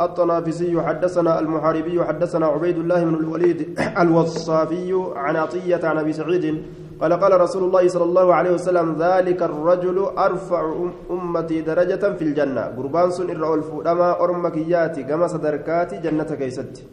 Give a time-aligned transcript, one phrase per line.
[0.00, 6.62] الطنافسي حدثنا المحاربي حدثنا عبيد الله بن الوليد الوصافي عن عطية عن أبي سعيد
[7.00, 10.74] قال قال رسول الله صلى الله عليه وسلم ذلك الرجل أرفع
[11.10, 12.60] أمتي درجة في الجنة.
[12.76, 16.84] قربان سن إرى الفؤلما أرمكياتي كما صدركاتي جنة كيست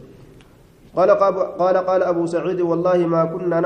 [0.96, 3.58] قال قال قال أبو سعيد والله ما كنا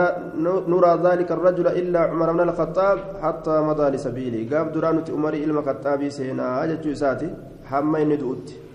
[0.69, 4.49] نرى ذلك الرجل إلا عمر بن الخطاب حتى مضى لسبيلي.
[4.57, 6.65] قاب درانة أمري إلما خطابي سينا.
[6.65, 6.85] أجت
[7.71, 8.66] حمين دوتي.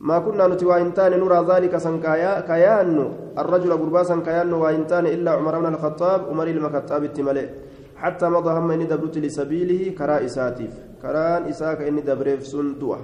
[0.00, 2.00] ما كنا نتي وإنتان نرى ذلك سن
[2.48, 7.48] كيان الرجل قرباسا كيان وإنتان إلا عمر بن الخطاب عمر المكتاب التملئ
[7.96, 10.74] حتى مضى هم إني دبرت لسبيله كرا إساتيف.
[11.02, 12.98] كران إساك إني دبريف سندوة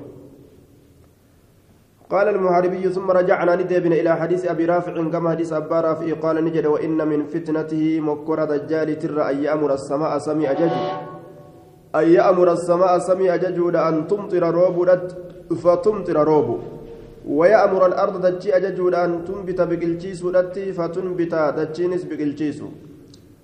[2.10, 6.66] قال المحاربي ثم رجعنا ندبنا إلى حديث أبي رافع كما حديث أبا رافع قال نجد
[6.66, 10.72] وإن من فتنته مكر دجال تر أن يأمر السماء سمي أجج
[11.94, 14.76] أن يأمر السماء سمي أجج أن تمطر روب
[15.62, 16.48] فتمطر روب
[17.26, 22.62] ويأمر الأرض دجي أججود أن تنبت بقلتيس ودتي فتنبت دجينس بقلتيس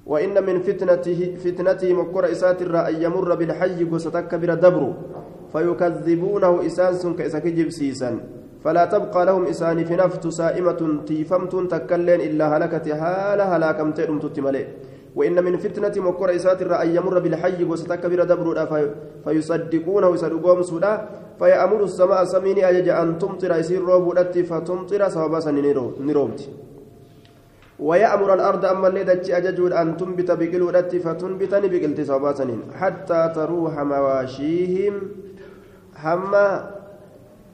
[0.07, 4.83] وإن من فتنته فتنته مكر إسات أن يمر بالحي قصتك بر دبر
[5.53, 8.11] فيكذبونه إسانس كإسك جبسيسا
[8.65, 14.67] فلا تبقى لهم إسان في نفت سائمة تيفمت تكلين إلا هلكت هال هلاكم تئرم تتملئ.
[15.17, 18.47] وإن من فتنة مكر إسات أن يمر بالحي قصتك بر دبر
[19.25, 20.92] فيصدقونه يصدقون سودا.
[21.39, 25.51] فيأمر السماء سميني أجج أن تمطر يسير روبودت فتمطر سوابا
[26.01, 26.41] نروبت
[27.79, 34.95] ويأمر الأرض أما اللي دتش أججود أن تنبت بقلودت فتنبتني بقلت سوابا حتى تروح مواشيهم
[36.03, 36.47] حما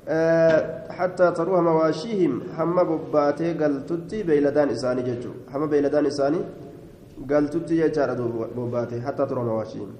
[0.08, 2.42] أه حتى تروح مواشيهم.
[2.56, 5.32] حما بباتي قلتتي بيلدان إساني ججو.
[5.52, 6.40] حما بيلدان إساني
[7.30, 8.10] قلتتي يجار
[8.56, 9.90] بباتي حتى تروح مواشيهم.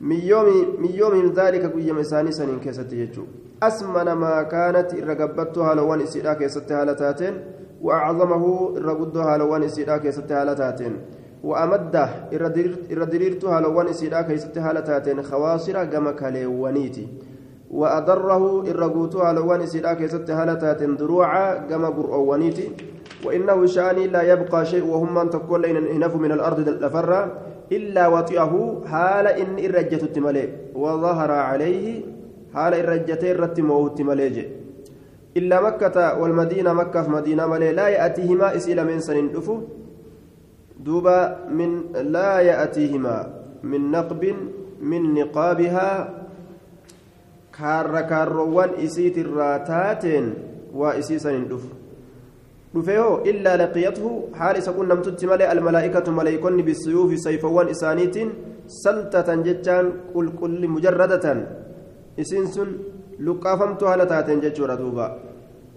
[0.00, 3.24] من يوم ذلك قيم إساني سنين كيست يجو.
[3.62, 7.34] أسمن ما كانت الرقبتها لوان إسيدا كيست هالتاتين
[7.82, 8.44] وأعظمه
[8.76, 10.96] الرقدها لوان إسيدا كيست هالتاتين.
[11.44, 12.08] وأمده
[12.92, 17.08] الردريرتها لوان إسيدا كيست هالتاتين خواصر كما كاليوانيتي
[17.70, 22.72] وأضره الرقوتها لوان إسيدا كيست هالتاتين دروعا كما قرؤوانيتي
[23.24, 29.26] وإنه شأني لا يبقى شيء وهم من تقول إن من الأرض لفرّا إلا وطئه حال
[29.26, 32.02] إن إرجت التمالي وظهر عليه
[32.54, 34.36] حال إرجت الرت موت مليج
[35.36, 39.60] إلا مكة والمدينة مكة في مدينة ملي لا يأتيهما إسئل من سنين دفو.
[40.80, 43.16] دوبا من لا يأتيهما
[43.62, 44.34] من نقب
[44.82, 45.90] من نقابها.
[47.58, 50.04] كار كاروان إسيت الراتات
[50.74, 51.79] وإسي سنين دفو.
[52.74, 54.10] Dhufeehoo illaa laqiyathu
[54.40, 58.30] haal isa qunnamtutti malee almalaa'ikatu maleeykonni bisuyuufi sayfawwan isaaniitiin
[58.82, 61.40] saltatan jechaan qulqulli mujarradatan
[62.22, 62.70] isiin sun
[63.26, 65.06] luqqaafamtu haala taateen jechuudha duuba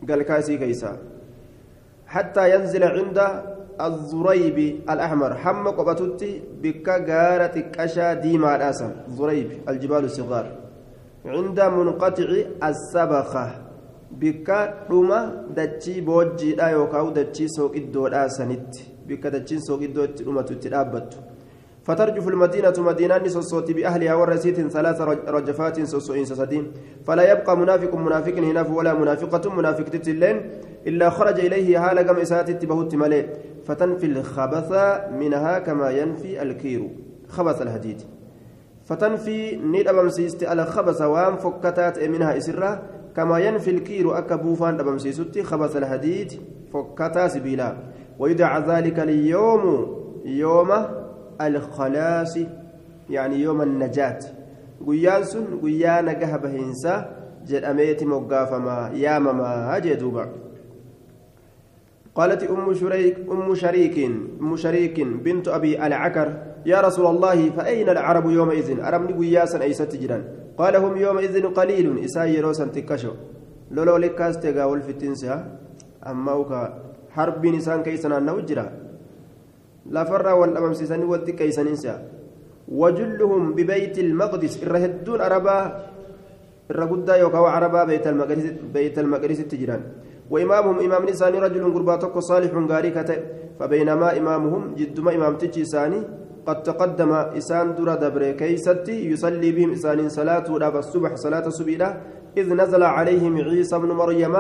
[0.10, 0.94] galkaa isii keeysa
[2.16, 3.28] hattaa yanzila cinda
[3.82, 4.58] الزريب
[4.90, 10.46] الأحمر حم قبتتي بك غارة قشا ديما راسا زريب الجبال الصغار
[11.26, 12.30] عند منقطع
[12.70, 13.63] السبخة
[14.20, 15.20] bikka dhuma
[15.56, 21.18] dachii boojjiidha yookaan dachii sooqiddoodhaa sanitti bikka dachiin sooqiddoo itti dhumatu itti dhaabbattu.
[21.84, 25.02] فترجف المدينة مدينة سوسوت بأهلها ورسيت ثلاث
[25.36, 26.72] رجفات سوسوين سسدين
[27.06, 30.50] فلا يبقى منافق منافق هنا ولا منافقة منافق تتلين
[30.88, 33.30] إلا خرج إليه هال قم إسات بهت ملي
[33.66, 34.72] فتنفي الخبث
[35.12, 36.90] منها كما ينفي الكير
[37.28, 38.02] خبث الهديد
[38.86, 42.82] فتنفي نيد أبمسيست على خبث وام فكتات منها إسرة
[43.16, 46.32] كما ينفي الكير أكا بوفان دبمسيستي خبث الحديد
[46.74, 47.78] فكتا سبيلا.
[48.20, 49.64] ويدعى ذلك اليوم
[50.26, 50.72] يوم
[51.42, 52.40] الخلاص
[53.10, 54.20] يعني يوم النجاة.
[54.84, 57.08] guyyaan sun guyyaa nagaha bahiinsa
[57.48, 60.28] jedhameeti moggaafama yaamama jedhuuba
[62.16, 63.98] قالت أم شريك أم شريك
[64.42, 66.28] أم شريك بنت أبي العكر
[66.66, 70.24] يا رسول الله فأين العرب يومئذ؟ أرمني قياسا أي ستجرا
[70.58, 73.14] قال هم يومئذ قليل إساي روسا تكشو.
[73.72, 75.38] لولو لكاس تيغا والفتنسها
[76.08, 76.62] أما وكا
[77.16, 78.66] حرب نسان كيسنا نوجرا
[80.40, 81.94] والأمام سيساني ودي كيسانينسا
[82.68, 85.58] وجلهم ببيت المقدس الرهدون أربا
[86.72, 89.82] الرقودة يوكا عربا بيت المقدس بيت المقدس تجران.
[90.30, 92.92] وإمامهم إمام نساني رجل قرباتك صالح غاري
[93.60, 96.00] فبينما إمامهم جدما إمام تجي ساني
[96.46, 102.02] قد تقدم إسان درا دبر كيستي يصلي بهم إسان صلاة وداب الصبح صلاة سبيلة
[102.38, 104.36] إذ نزل عليهم عيسى بن مريم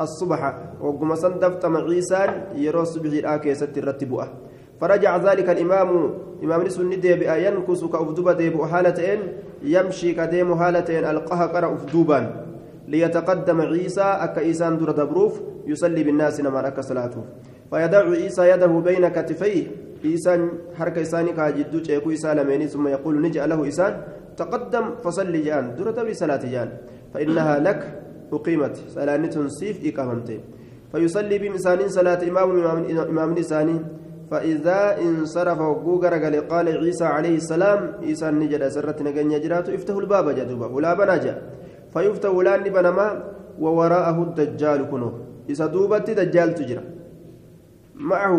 [0.00, 0.42] الصبح
[0.80, 2.22] وقم صندفت مع عيسى
[2.54, 4.28] يرى الصبح الآكي ست الرتبوه
[4.80, 6.14] فرجع ذلك الإمام
[6.44, 9.20] إمام نسون ندب ينكس كأفدوبة ديب حالتين
[9.62, 12.46] يمشي كديم حالتين ألقاها قرأ أفدوبا.
[12.88, 17.24] ليتقدم عيسى أكا إيسان دور دبروف يصلي بالناس نما أكا صلاته.
[17.70, 20.40] فيدع عيسى يده بين كتفيه إيسان
[20.78, 23.92] حركة إيساني كاجدو تشيكو إيسان لميني ثم يقول نجي له إيسان
[24.36, 26.68] تقدم فصلي جان دور دبري صلاة جان.
[27.14, 27.80] فإنها لك
[28.32, 30.40] أقيمت صلاة تنسيف إقامتي
[30.92, 32.48] فيصلي بمسان صلاة إمام
[33.12, 33.78] إمام نساني.
[34.30, 40.26] فإذا انصرف وقوقر قال قال عيسى عليه السلام عيسى نجد سرت نجن يجرات افتح الباب
[40.38, 41.34] جدوبا ولا بناجا.
[41.92, 43.06] فيفتح ولان بنما
[43.58, 45.14] ووراءه الدجال كنوه
[45.50, 46.84] إذا دوبت دجال تجرى.
[47.94, 48.36] معه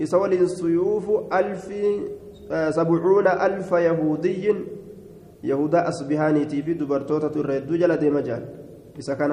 [0.00, 1.64] يسول سيوف ألف
[2.78, 4.54] سبعون ألف يهودي
[5.44, 8.42] يهودا أصبهاني في دبرتوتا الرد جل ديمجان
[8.98, 9.32] إذا كان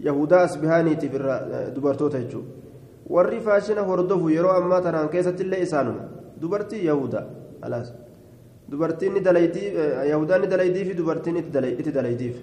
[0.00, 1.06] يهودا أصبهاني في
[1.76, 2.46] دبرتوتا يجوب
[3.06, 6.04] warri faashina hordofu yeroo ammaa tanaan keessatti illee isaanuma
[6.40, 7.20] dubartii yahuda
[7.66, 7.88] alaas
[8.70, 9.16] dubartiin
[10.12, 12.36] yahudaan ni dalaytii fi dubartiin itti dalaytiif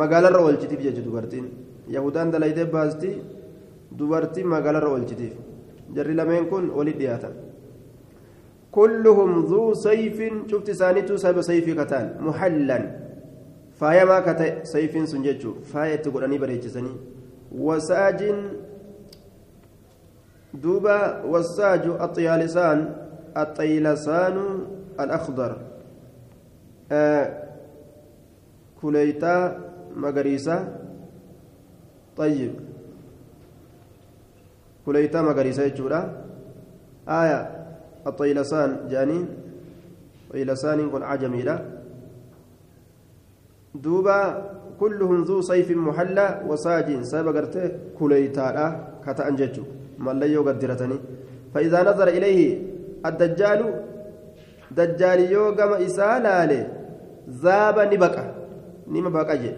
[0.00, 1.46] magaalarra oolchitiif jechuudha dubartiin
[1.96, 3.10] yahudaan dalaytee baasti
[3.98, 5.34] dubartiin magaalarra oolchitiif
[5.96, 7.34] jarri lameen kun walitti dhiyaatan
[8.74, 10.18] كلهم ذو سيف
[10.50, 12.78] شفت سانيتو سبب سيف كتان محلا
[13.78, 16.92] فايما كتا سيف سنججو فاية تقول أني بريتشسني
[17.54, 18.20] وساج
[20.54, 22.78] دوبا والساج الطيالسان
[23.36, 24.36] الطيلسان
[25.00, 25.52] الأخضر
[26.92, 27.26] آه
[28.82, 29.36] كليتا
[29.96, 30.56] مغريسة
[32.16, 32.52] طيب
[34.86, 36.00] كليتا مغريسة يجورا
[37.08, 37.40] آية
[38.06, 39.18] الطيلسان جاني
[40.32, 41.56] طيلسان يكون عجمي لا
[43.74, 44.18] دوبا
[44.80, 48.46] كلهم ذو صيف محلى وساج سابقرته كليتا
[49.06, 49.64] كتا أنججو
[49.98, 50.98] مليو قدرتني
[51.54, 52.62] فإذا نظر إليه
[53.06, 53.60] الدجال
[54.78, 56.60] دجال يوغم إسالالي
[57.42, 58.24] ذاب نبقى
[58.88, 59.52] نما جي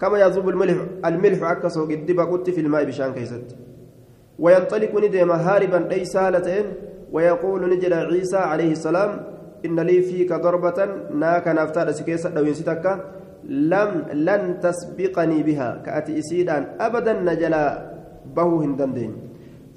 [0.00, 3.48] كما يذوب الملح الملح عكسه قد بقت في الماء بشان كيست
[4.38, 6.66] وينطلق ندم هاربا ليس هالتين
[7.12, 9.10] ويقول نجد عيسى عليه السلام
[9.66, 10.78] إن لي فيك ضربة
[11.14, 12.86] ناك نفتاد سكيسة لو ينسيتك
[13.48, 15.82] لم لن تسبقني بها.
[15.86, 17.64] كأتي إسيدان أبدا نجلا
[18.36, 19.12] به هندندين.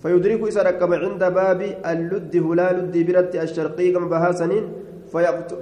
[0.02, 4.66] فيدرك ركب عند باب اللد هلا لد برت الشرقي كما بها سنين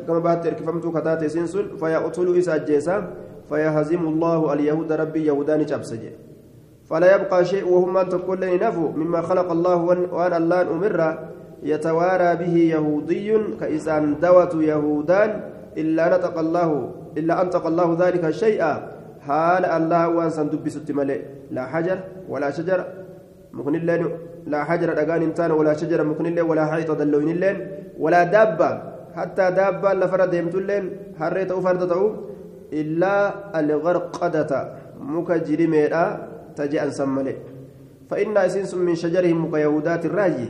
[0.07, 2.97] كما بها تركفمت كتات سنسل فيقتل إذا جيسا
[3.50, 6.03] فيهزم الله اليهود ربي يهودان جبسج
[6.89, 9.75] فلا يبقى شيء وهم أن تقول نفو مما خلق الله
[10.12, 11.00] وأن الله أمر
[11.63, 13.28] يتوارى به يهودي
[13.60, 15.30] كإسان دوت يهودان
[15.78, 16.69] إلا نطق الله
[17.18, 18.62] إلا أنطق الله ذلك الشيء
[19.28, 20.80] حال الله وأن سندبس
[21.51, 21.98] لا حجر
[22.30, 22.80] ولا شجر.
[23.54, 24.04] مكن اللين.
[24.48, 27.57] لا حجر دغان انتان ولا شجر مكن اللين ولا حيط دلوين اللين.
[28.00, 28.72] ولا دابة.
[29.16, 30.84] حتى دابة لفرد يمتلين
[31.19, 32.04] حريت فرد تو
[32.74, 33.16] إلا
[33.60, 34.51] الغرقدة.
[35.01, 35.60] مكجر
[36.57, 37.36] ميرا تجي أن سمله
[38.09, 40.50] فإن أسنس من شجرهم مك يهودات الراجي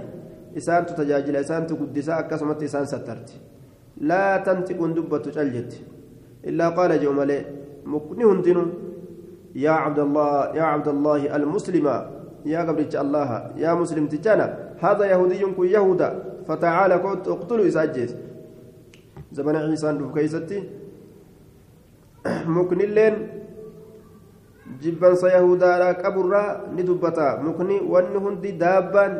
[0.57, 3.29] إسان تتجاجل إسان تقدسا أكسمت إسان سترت.
[3.97, 5.81] لا تنطق دبة تجلت.
[6.45, 7.45] إلا قال جمله
[7.85, 8.73] مكن هندن
[9.55, 11.87] يا عبد الله يا عبد الله المسلم
[12.45, 14.47] يا قبل الله يا مسلم تجانا.
[14.79, 16.23] هذا يهودي كن يهودا.
[16.47, 18.15] فتعالى قلت اقتلوا إساجيس
[19.31, 20.63] زمن عيسى كيستي.
[22.45, 23.27] مكن اللين
[24.81, 26.43] جبان سيهودا قبرا
[26.77, 29.11] ندبتا مكني ون هندي دابان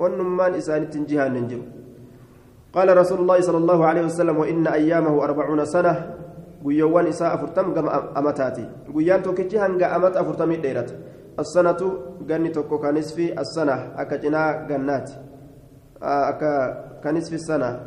[0.00, 1.62] ونمان إسان تنجيهان ننجر
[2.76, 5.94] قال رسول الله صلى الله عليه وسلم وإن أيامه أربعون سنة
[6.60, 10.94] guyyoowwan isaa afurtam gama amataati guyyaan tokkichi hanga amata afurtamii dheerata
[11.42, 11.86] assanatu
[12.28, 15.14] ganni tokko kanisfi assana akka cinaa gannaati
[16.00, 16.52] akka
[17.02, 17.80] kanisfi sana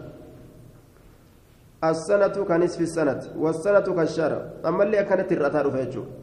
[1.82, 6.23] assanatu kanisfi sanati wassanatu kashara ammallee akkanatti hir'ataa dhufa jechuudha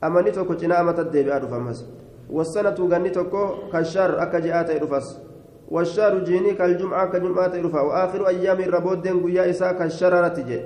[0.00, 1.84] amanni tokko cinaa amata deebi'aa dhufa ammas
[2.30, 5.30] wassanatu ganni tokko kashar akka ji'aa ta'e dhufas.
[5.70, 10.60] والشهر جيني كالجمعة كجمعة رفع وآخر أيام الربود دين قيا إساء كالشررة جي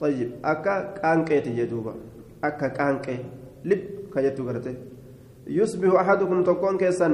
[0.00, 1.94] طيب أكا كانكي تجي دوبا
[2.44, 3.18] أكا كانكي
[3.64, 3.80] لب
[4.14, 4.74] كجتو قرتي
[5.46, 7.08] يصبح أحدكم تكون كيسا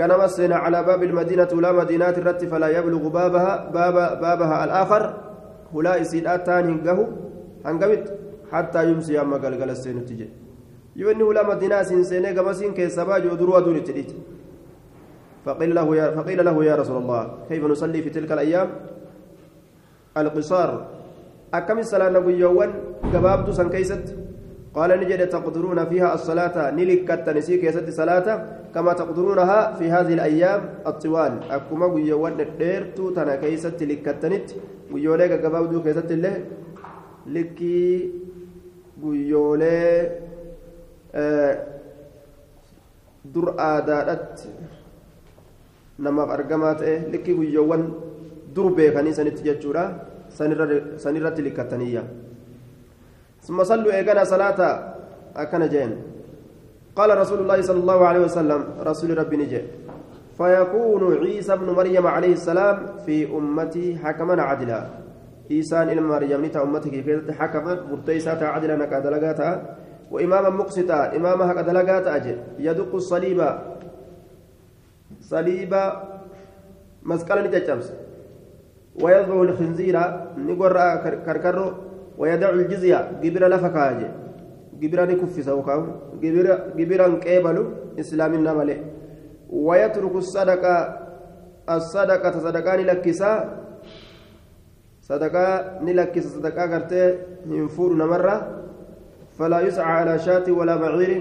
[0.00, 5.02] غنم السنة على باب المدينة ولا مدينات الرت فلا يبلغ بابها باب بابها الآخر
[5.74, 6.98] هلا يسيد أتان هنقه
[7.66, 8.04] هنقمت
[8.52, 10.28] حتى يمسي أما قلقل السنة تجي.
[10.96, 14.12] يوني ولا مدينة سنسينة قمسين كيسا باجو دروا دون تريد
[15.44, 18.68] فقيل له يا فقيل له يا رسول الله كيف نصلي في تلك الأيام؟
[20.16, 20.70] القصار.
[21.54, 22.70] أكم الصلاة نبيوان
[23.12, 24.16] قبابد سن كيست.
[24.74, 28.26] قال نجد تقدرون فيها الصلاة نلكت نسيك يسد صلاة
[28.74, 31.32] كما تقدرونها في هذه الأيام الطوال.
[31.50, 34.46] أكما بيوان ديرتو تنا كيست لكتنت.
[34.92, 36.34] بيوليك قبابد كيست الله
[37.26, 38.10] لكي
[39.02, 39.94] guyyoolee
[43.34, 44.48] dur aadaadhatti
[45.98, 47.82] namaaf argamaa ta'e likki guyyoowwan
[48.54, 49.84] dur beekanii sanitti jechuudha
[51.04, 52.04] sanirratti likkataniyya
[53.46, 54.60] ثم صلوا إيقنا صلاة
[55.36, 55.90] أكن جين
[56.98, 59.62] قال رسول الله صلى الله عليه وسلم رسول ربي نجي
[60.38, 62.76] فيكون عيسى ابن مريم عليه السلام
[63.06, 65.05] في أمتي حكما عدلا
[65.50, 69.76] إيسان إلى مريم نتا أمتك كيف حكما مرتيسات عدلا نكادلقاتا
[70.10, 73.40] وإماما مقسطا إماما هكذا أجل يدق الصليب
[75.20, 75.72] صليب
[77.02, 77.92] مسكالا نتجمس
[79.02, 79.96] ويضع الخنزير
[80.36, 80.76] نقر
[81.26, 81.72] كركرو
[82.18, 84.08] ويدع الجزية قبر لفكاجي
[84.82, 85.82] قبر نكفس وكاو
[86.22, 86.46] قبر
[86.78, 87.56] قبر قبل
[88.00, 88.70] إسلام النمل
[89.50, 90.76] ويترك الصدقة
[91.70, 93.32] الصدقة صدقان لكسا
[95.06, 97.04] صدقة نلكس صدقة قرتي
[97.46, 98.36] ينفور نمرة
[99.38, 101.12] فلا يسعى على شاة ولا بعير.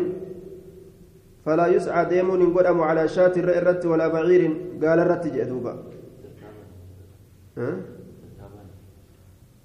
[1.46, 4.42] فلا يسعى ديمون قدم على شاة الرت ولا بعير.
[4.82, 5.74] قال الرت جئدوبا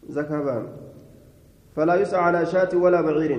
[0.08, 0.64] زكابان
[1.76, 3.32] فلا يسعى على شاة ولا بعير.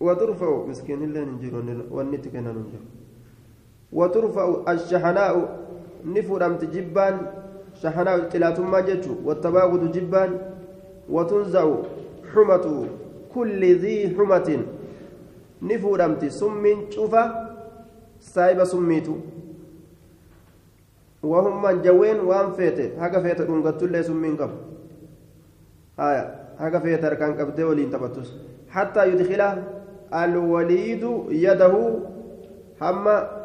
[0.00, 1.54] وترفع مسكين الله ننجر
[1.90, 2.82] والنتك ننجر
[3.92, 5.34] وترفع الشحناء
[6.04, 7.41] نفرمت جبان.
[7.82, 10.30] شحناء تلاتما جتشو والتباغد جبان
[11.10, 11.66] وتنزع
[12.34, 12.86] حمة
[13.34, 14.48] كل ذي حمة.
[15.62, 17.22] نفرمت سم شوفا
[18.20, 19.16] سايب سميتو
[21.22, 24.58] وهم من جوين وان فيته هكا فيته دونغتو اللي سمين قبل
[25.98, 26.24] آية.
[26.58, 28.34] هكا فيته ركان قبل ولين تبتس.
[28.70, 29.64] حتى يدخله
[30.14, 31.74] الوليد يده
[32.82, 33.41] هما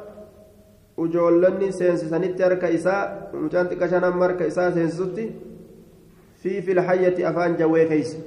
[0.97, 3.01] ujoollonni seensisanitti harka isaa
[3.33, 5.27] mucaan xiqqashaan amma harka isaa seensisutti
[6.41, 8.17] fi filhayyati afaan jawwee keeysa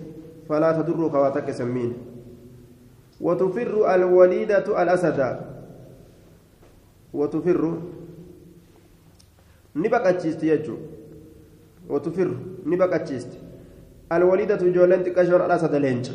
[0.48, 1.92] falaa tadurru kawaa takka sammiin
[3.20, 5.40] وتفر الوليدة الأسد
[7.12, 7.62] وتفر
[9.76, 10.76] نبقى تشيست يجو
[11.88, 12.36] وتفر
[12.66, 13.28] نبقى تشيست
[14.12, 16.12] الوليدة جولنت كشور الأسد لينجا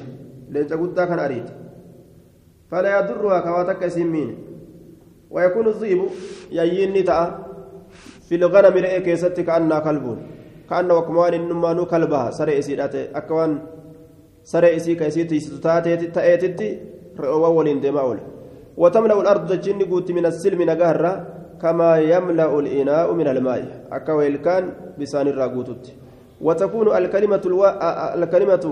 [0.50, 1.46] لينجا قد كان أريد
[2.72, 4.38] فلا يضرها كواتك سمين
[5.36, 6.02] ويكون الذئب
[6.52, 7.28] ييني تاء
[8.28, 10.06] في الغنم رئي كيست كأنها كلب
[10.70, 13.52] كأن وكمان إنما نو كلبها سرئ سيدات أكوان
[14.52, 16.70] سرئ سي كيسيتي ستاتي تأتي
[17.20, 18.20] رئوا ولين دماول
[18.78, 21.04] وتملأ الأرض جن قوت من السلم نقهر
[21.62, 23.62] كما يملأ الإناء من الماء.
[23.92, 24.64] أكويل كان
[25.00, 25.84] بسان الراقوتت
[26.42, 27.70] وتكون الكلمة الوا...
[28.20, 28.66] الكلمة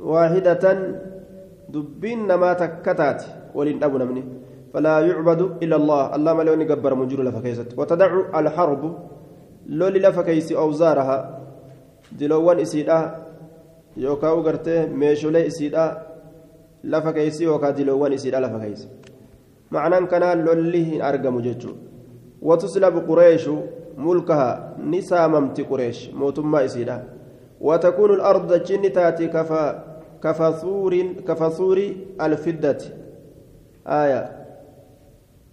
[0.00, 0.64] واحدة
[1.68, 3.22] دبين ما تكتات.
[3.54, 4.24] ولين أبو نمني.
[4.72, 6.14] فلا يعبد إلا الله.
[6.16, 8.10] الله ما لوني قبر مجر لفكيست وتدع
[8.40, 8.82] الحرب.
[9.66, 11.40] لولي لفكيس أوزارها
[12.12, 13.16] دلوان إسيدا.
[13.96, 16.02] يوكاو قرتي ميشولي إسيدا.
[16.84, 18.88] لفكيس يوكا دلوان إسيدا لفكيس
[19.70, 21.72] معنى كان لولي أرقم ججو
[22.42, 23.50] وتسلب قريش
[23.96, 24.76] ملكها.
[24.84, 26.10] نساممت قريش.
[26.14, 27.04] موتما إسيدا.
[27.60, 29.84] وتكون الأرض جن تاتي كفا
[30.22, 30.92] كفثور
[31.28, 31.78] كفثور
[32.20, 32.78] الفدة.
[33.86, 34.37] آية.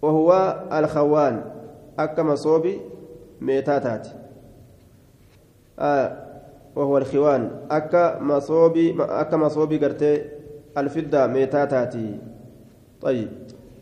[0.02, 1.44] وهو الخوان.
[1.98, 2.80] أكما صوبي
[3.40, 4.08] ميتاتات.
[5.78, 6.16] آه
[6.76, 7.50] وهو الخوان.
[7.70, 10.22] أكا مصوبي أكا مصوبي قرتي
[10.78, 12.18] الفدة ميتاتاتي.
[13.00, 13.28] طيب.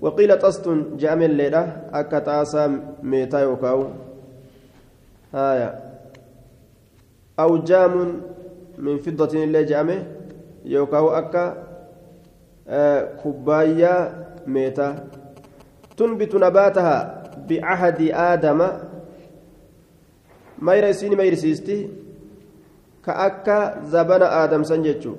[0.01, 3.87] وقيل طست جامل الليلة أكا تاسا ميتا يوكاو.
[5.35, 5.81] آية.
[7.39, 8.21] أو جام
[8.79, 10.07] من فضة اللي جامه
[10.65, 11.09] يوكاو.
[11.09, 11.65] أكا
[12.69, 15.09] آه كوبايا ميتا.
[15.97, 18.61] تنبت نباتها بعهد آدم.
[20.59, 21.89] ما يرسيني ما يرسيستي.
[23.07, 25.15] كأكا زبن آدم سنجتشو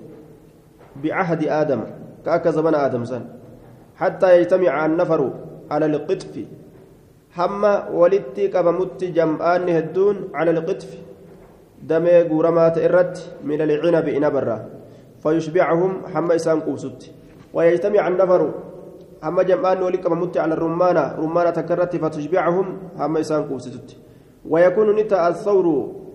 [1.03, 1.81] بعهد آدم.
[2.25, 3.23] كأكا زبن آدم سن.
[3.95, 5.21] حتى يجتمع النفر
[5.71, 6.33] على القطف.
[7.31, 10.91] حما ولدتي كبمت جمعان هدون على القطف.
[11.83, 14.65] دمي قرمات الرد من العنب إنبرة
[15.23, 16.99] فيشبعهم حما إسان قوسط
[17.53, 18.07] ويجتمع
[19.23, 22.67] هم جمعان ولك ممت على الرمانة رمانة تكرت فتشبعهم
[22.97, 23.97] هم إسان قوسست
[24.49, 25.67] ويكون نتا الثور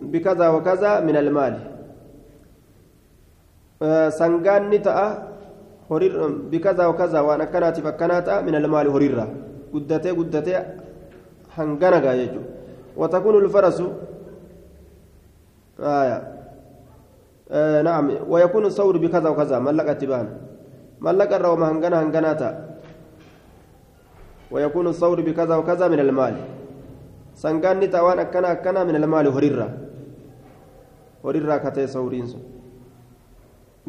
[0.02, 1.54] بكذا وكذا من المال
[3.82, 5.28] آه سنغان نتا
[5.90, 6.14] هرير
[6.52, 9.26] بكذا وكذا وأنا كانت فكانت من المال هريرة
[9.74, 10.54] قدتي قدتي
[11.56, 12.40] هنغانا يجو
[12.96, 13.78] وتكون الفرس
[15.80, 16.18] آية
[17.50, 20.26] آه نعم ويكون الثور بكذا وكذا ملك اتبان
[21.00, 22.69] ملك الروم هنغانا هنغانا
[24.50, 26.34] ويكون الثور بكذا وكذا من المال.
[27.34, 29.68] سنقان نتاوان أكنا أكنا من المال هريرة
[31.24, 31.86] هريرة كتي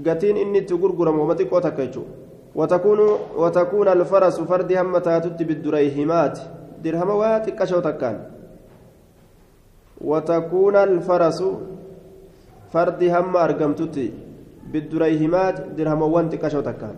[0.01, 2.21] itti gurguramu wama xiqqoo takka jechuudha
[2.55, 2.99] وتكون
[3.37, 6.39] وتكون الفرس فرد هم تاتت بالدريهمات
[6.83, 8.17] درهم واتقشو تكان
[10.01, 11.39] وتكون الفرس
[12.73, 13.97] فرد هم أرقمتت
[14.71, 16.95] بالدريهمات درهم وانتقشو تكان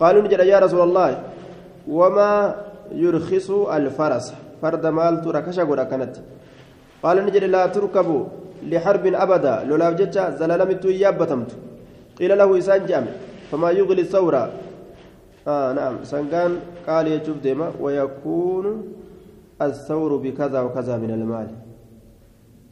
[0.00, 1.10] قالوا نجد يا رسول الله
[1.88, 2.30] وما
[2.92, 4.34] يرخص الفرس.
[4.62, 6.16] فرد مال تركش قد كانت.
[7.02, 8.24] قال نجد لا تركبوا
[8.62, 9.64] لحرب أبدا.
[9.64, 11.50] لولا جتة زلالمت يابتمت.
[12.18, 13.12] قيل له إسان جامع.
[13.50, 14.50] فما يغلي الثورة.
[15.48, 16.04] آه نعم.
[16.04, 16.56] سنقان
[16.88, 18.94] قال يشوف ديما ويكون
[19.62, 21.48] الثور بكذا وكذا من المال.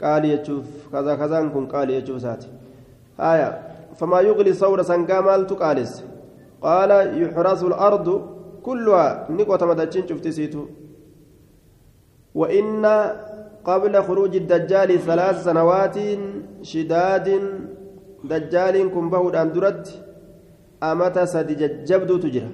[0.03, 2.49] قال يشوف كذا كذا نكون قال يشوف ساتي.
[3.21, 3.63] آية.
[3.97, 6.05] فما يغلي الثور سنقان مال تقالس
[6.63, 6.91] قال
[7.23, 8.36] يحرس الأرض
[8.67, 10.63] كلها نقوة مدتشين شفت سيتو
[12.41, 12.85] وإن
[13.69, 15.97] قبل خروج الدجال ثلاث سنوات
[16.71, 17.29] شداد
[18.31, 19.85] دجال كن بهود أندرت
[20.83, 22.51] أمتى سد ججبدو تجرى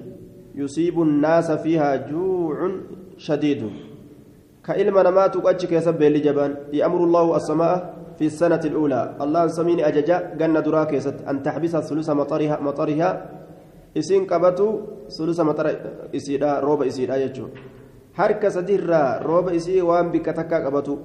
[0.55, 2.59] يصيب الناس فيها جوع
[3.17, 3.63] شديد.
[4.67, 7.77] كإلما نمات أجك يسب لجبان يأمر الله السماء
[8.19, 9.03] في السنة الأولى.
[9.25, 10.93] الله سميني أججا جنة دراك
[11.31, 13.11] أن تحبس ثلث مطرها مطرها
[13.95, 14.67] isiin qabatu
[15.09, 15.73] sulusa maxara
[16.13, 17.51] isiidha rooba isiidha jechuun
[18.19, 20.99] harka sadiirraa rooba isii waan bikka takkaa qabatu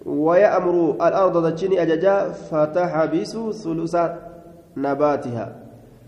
[0.00, 3.32] ويأمر الأرض تجني أججا فتحبس
[3.62, 3.94] ثلث
[4.76, 5.46] نباتها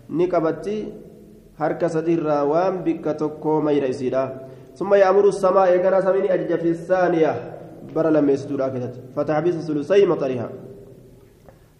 [0.09, 0.77] نكبتي
[1.93, 7.31] sadiirraa waan bikka tokkoo mayra isiidha ثم يأمر السماء يكنا سميني أجج في الثانية
[7.95, 8.35] برا لما
[8.73, 10.49] كذا فتحبس ثلثي مطرها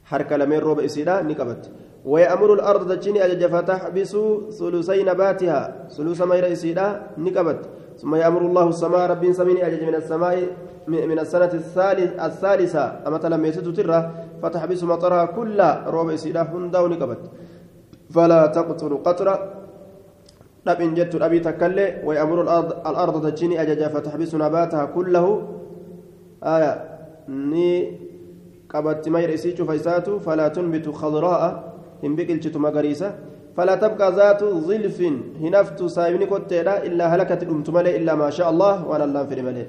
[0.05, 1.72] حركة لمن روب إسيدا نكبت
[2.05, 4.17] ويأمر الأرض تجني أجج فتحبس
[4.60, 5.88] ثلثي نباتها.
[5.89, 7.60] ثلث مير إسيدا نكبت.
[7.98, 10.38] ثم يأمر الله السماء رب سميني أجج من السماء
[10.88, 13.07] من السنة الثالث الثالثة.
[13.07, 17.19] أما يسد ترى فتحبس مطرها كل روب إسيدا هندا ونكبت.
[18.12, 19.53] فلا تقتل قطرة
[20.67, 25.47] نبين جت أبي تكلي ويأمر الأرض الأرض تجني أجج فتحبس نباتها كله.
[26.43, 26.73] آية.
[27.30, 27.99] ني
[28.69, 31.72] قبت إسيج فيساتو فلا تنبت خضراء.
[32.04, 33.10] هم بقلت مغريسة
[33.58, 34.98] فلا تبقى ذات ظلف
[35.42, 39.66] هنفت سايبني كتيرا إلا هلكت الأمتمالي إلا ما شاء الله وأنا الله في الملئ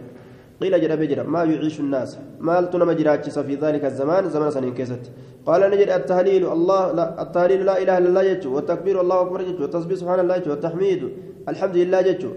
[0.60, 2.10] قيل جرى بجرى ما يعيش الناس
[2.46, 5.04] مال تنم جراجس في ذلك الزمان زمن سنين كيست
[5.46, 9.62] قال نجد التهليل الله لا التهليل لا إله إلا الله يجو والتكبير الله أكبر يجو
[9.62, 11.00] والتصبيح سبحان الله يجو والتحميد
[11.48, 12.30] الحمد لله يجو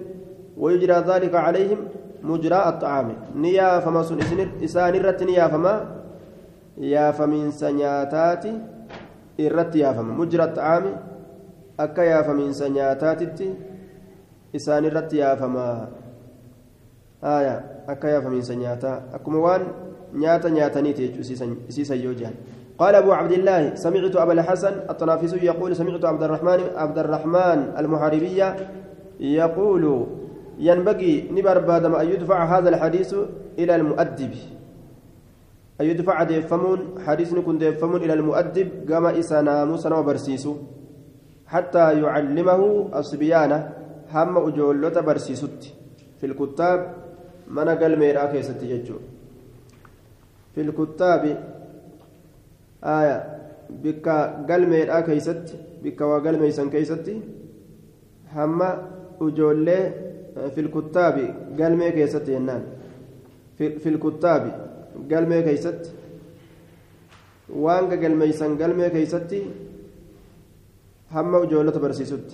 [0.58, 1.80] ويجرى ذلك عليهم
[2.24, 4.20] مجرى الطعام نيا فما سن
[4.64, 5.76] إسان الرت فما
[6.78, 8.54] يا فمن سنياتاتي
[9.38, 10.84] فما مجرى الطعام
[11.80, 13.54] أكا يا فمن سنياتاتي
[14.56, 15.88] إسان الرت يا فما
[17.23, 17.56] آية
[17.89, 19.62] أكا يا فمن سنياتا أكما وان
[20.13, 21.19] نياتا نياتنيتي
[21.69, 22.34] إسيسا يوجان
[22.78, 28.56] قال أبو عبد الله سمعت أبا الحسن الطنافسي يقول سمعت عبد الرحمن عبد الرحمن المحاربية
[29.19, 30.08] يقول
[30.60, 33.15] ينبغي نبر بعد ما يدفع هذا الحديث
[33.60, 34.32] إلى المؤدب
[35.81, 40.57] أن يدفع ديفمون حديث نكون ديفمون إلى المؤدب كما إسانا موسى وبرسيسو
[41.47, 43.59] حتى يعلمه الصبيانة
[44.12, 45.61] هم أجولة برسيسوت
[46.21, 46.95] في الكتاب
[47.49, 48.97] من قال ميرا كيست يجو
[50.55, 51.23] في الكتاب
[52.85, 53.16] آية
[53.83, 54.09] بك
[54.49, 55.45] قال ميرا كيست
[55.85, 57.07] بك وقال ميسن كيست
[58.35, 58.61] هم
[59.21, 59.81] أجولة
[60.55, 61.16] في الكتاب
[61.61, 62.62] قال مي كيست ينان
[63.59, 64.42] في, في الكتاب
[67.50, 69.32] وانك قال ميسن قال مي كيست
[71.12, 72.30] هم أجولة برسيسوت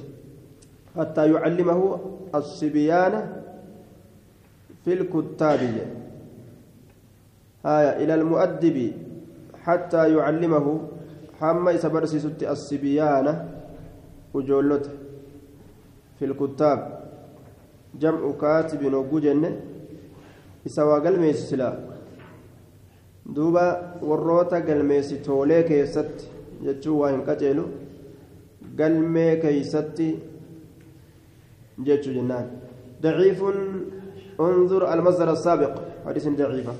[0.97, 1.99] حتى يعلمه
[2.36, 3.13] الصبيان
[4.86, 5.62] في الكتاب
[7.65, 8.78] آية إلى المؤدب
[9.63, 10.82] حتى يعلمه
[11.39, 13.28] حما يسبرسي ست الصبيان
[14.34, 14.89] وجولته
[16.19, 16.80] في الكتاب
[17.99, 19.60] جمع كاتب وجوجن
[20.67, 21.92] إسوا قلميس سلا
[23.25, 26.29] دوبا وروتا قلميس تولي كيست
[26.63, 27.65] جتشو وين كتيلو
[28.79, 29.99] قلمي كيست
[31.79, 32.47] جتشو جنان
[33.03, 33.39] ضعيف
[34.39, 35.73] انظر المصدر السابق
[36.07, 36.73] حديث ضعيفة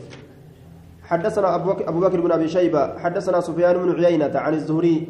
[1.04, 1.56] حدثنا
[1.90, 5.08] أبو بكر بن أبي شيبة حدثنا سفيان بن عيينة عن الزهري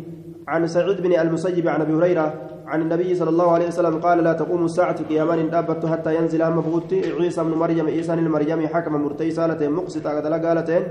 [0.48, 2.34] عن سعيد بن المسيب عن أبي هريرة
[2.66, 6.94] عن النبي صلى الله عليه وسلم قال لا تقوم الساعة قيامان دابت حتى ينزل بوت
[6.94, 10.84] عيسى بن مريم عيسى المريم حكم مرتي سالتين مقسط قال قالتين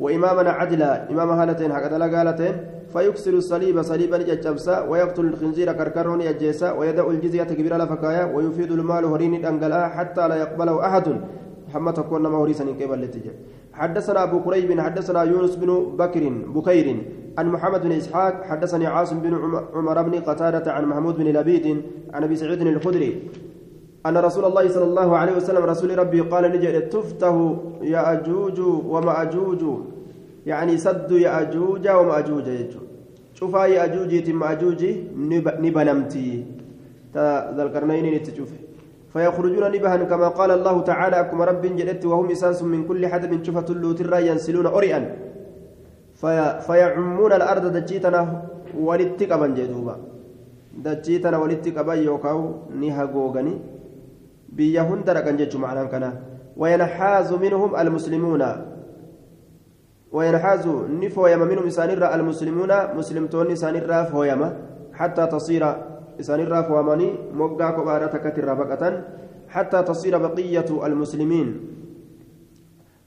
[0.00, 2.54] وإمامنا عدلا إمام هالتين قال قالتين.
[2.92, 9.44] فيكسر الصليب صليبا ججبسا ويقتل الخنزير كركرون يجيسا ويدع الجزية كبيرة لفكايا ويفيد المال هرين
[9.44, 11.06] أنقلا حتى لا يقبله أحد.
[11.68, 13.32] محمد تكون ما هريسا قبل التجاه
[13.72, 16.86] حدثنا أبو كريب حدثنا يونس بن بكر بكير
[17.38, 19.34] عن محمد بن إسحاق حدثني عاصم بن
[19.74, 21.82] عمر بن قتادة عن محمود بن لبيد
[22.14, 23.10] عن أبي سعيد الخدري.
[24.06, 27.36] أن رسول الله صلى الله عليه وسلم رسول ربي قال نجد تفته
[27.82, 28.58] يأجوج
[28.92, 29.62] ومأجوج
[30.46, 32.48] يعني سد يأجوج ومأجوج
[33.34, 34.82] شوفا يأجوج مأجوج
[35.64, 36.44] نبنمتي
[37.14, 38.50] ذا القرنين نتشوف
[39.12, 43.68] فيخرجون نبها كما قال الله تعالى كما رب جدت وهم إساس من كل حدب شفة
[43.74, 45.00] اللوتر ينسلون أريئا
[46.20, 48.20] في فيعمون الأرض دجيتنا
[48.86, 49.96] ولتقبا جدوبا.
[50.84, 52.40] دجيتنا ولتقبا يوكاو
[52.80, 53.04] نها
[54.54, 56.10] dhaqan jechuun macnaan kana
[56.60, 58.42] وينحاز منهم المسلمون.
[60.12, 60.64] وينحاز
[61.00, 64.48] نفويما منهم إسانيرا المسلمون مسلمتون إسانيرا فويما
[64.92, 65.62] حتى تصير
[66.20, 68.82] إسانيرا فواماني مقا كبارة كتر بقة
[69.48, 71.48] حتى تصير بقية المسلمين.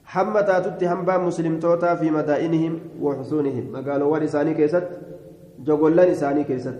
[0.04, 4.84] حمتا تتي هنبا مسلم توتا في مدائنهم وحصونهم مقالوا لساني كيست؟
[5.62, 6.74] جغلان إساني كيست.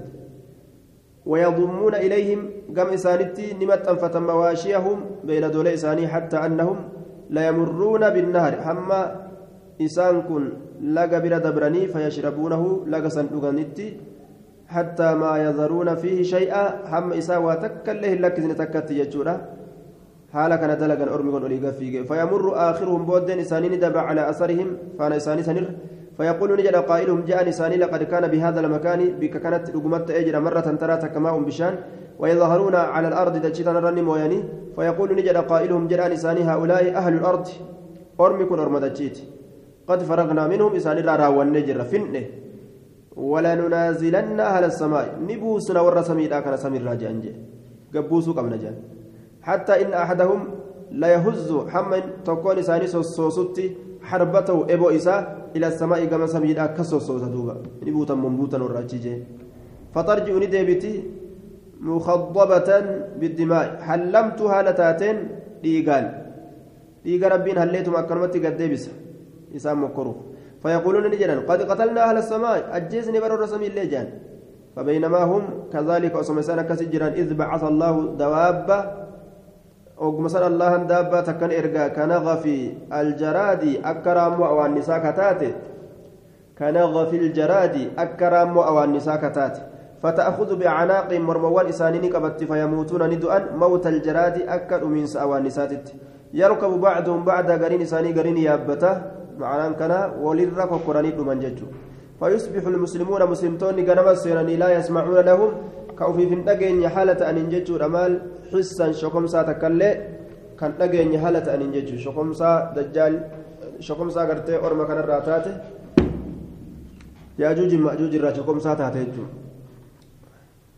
[1.27, 2.41] ويضمون إليهم
[2.77, 6.77] قم إسانتي نمت أنفة مواشيهم بين دول إساني حتى أنهم
[7.31, 8.53] لا يمرون بالنهر.
[8.67, 9.01] حما
[9.81, 10.45] إسان كن
[10.97, 13.97] لقى بلا دبرني فيشربونه لقى سندوغانتي
[14.69, 16.65] حتى ما يذرون فيه شيئا.
[16.91, 19.37] حما إسا وتكله لك تكت يجورا.
[20.33, 21.61] حالا كان دلقا أرمي
[22.11, 24.69] فيمر آخرهم بودين إسانين دبع على أثرهم.
[24.99, 25.67] فأنا إساني سنر
[26.17, 30.97] فيقول نجد قائلهم جاء نساني لقد كان بهذا المكان بك كانت رقمت أجر مرة ترى
[31.15, 31.75] كماء بشان
[32.19, 34.41] ويظهرون على الأرض دجتنا رني موياني.
[34.77, 37.47] فيقول نجد قائلهم جاء نساني هؤلاء أهل الأرض
[38.21, 39.19] أرمكن أرمدجيت
[39.89, 42.25] قد فرغنا منهم إساني را والنجر فنه
[43.17, 45.07] ولا ننازلن أهل السماء.
[45.29, 47.11] نبوسنا والرسمي لا كان سمير راجع
[47.95, 48.75] قبوسوا قبل جان
[49.43, 50.41] حتى إن أحدهم
[50.91, 53.67] لا يهز حمن تكون إساني سوسوتي
[54.09, 55.17] حربته إبو إسا
[55.57, 57.55] إلى السماء كما سميدا كسوسو دوبا
[57.87, 59.15] نبوتا منبوتا الراجيجي
[59.95, 60.93] فترجع نديبتي
[61.81, 62.71] مخضبة
[63.21, 65.17] بالدماء حلمتها لتاتين
[65.63, 66.05] ديقال
[67.05, 68.85] ديقى ربين هليتم أكرمتي قد ديبس
[69.57, 70.17] إسام مكروف
[70.63, 74.09] فيقولون نجدا قد قتلنا أهل السماء أجيزني برر رسمي الليجان
[74.77, 79.04] فبينما هم كذلك أسمسان كسجران إذ بعث الله دوابة
[79.99, 82.57] oguma san allahan daabbaa takkan ergaa kanagafi
[82.91, 85.55] aljaraadi akka raammoo awaannisaa kataate?
[86.55, 89.75] Kanagafi aljaraadi akka raammoo awaannisaa kataate?
[90.05, 95.87] فتأخذ بأعناقهم مرموان إسانين قبت فيموتون ندؤا موت الجراد أكا من أوانساتت
[96.35, 98.93] يركب بعضهم بعد قرين إساني قرين يابته
[99.41, 99.93] معنى كان
[100.25, 101.67] وللرك قراني من ججو
[102.21, 105.51] فيصبح المسلمون مسلمتون قنما سيراني لا يسمعون لهم
[105.99, 108.13] كأوفي في النجين حالة أن ينججوا رمال
[108.53, 109.91] حسا شكمسا تكلي
[110.59, 113.15] كان نجين حالة أن ينججوا شكمسا دجال
[113.87, 115.47] شكمسا قرتي أرما كان الراتات
[117.39, 119.25] ياجوج مأجوج الرا شكمسا تاتيجو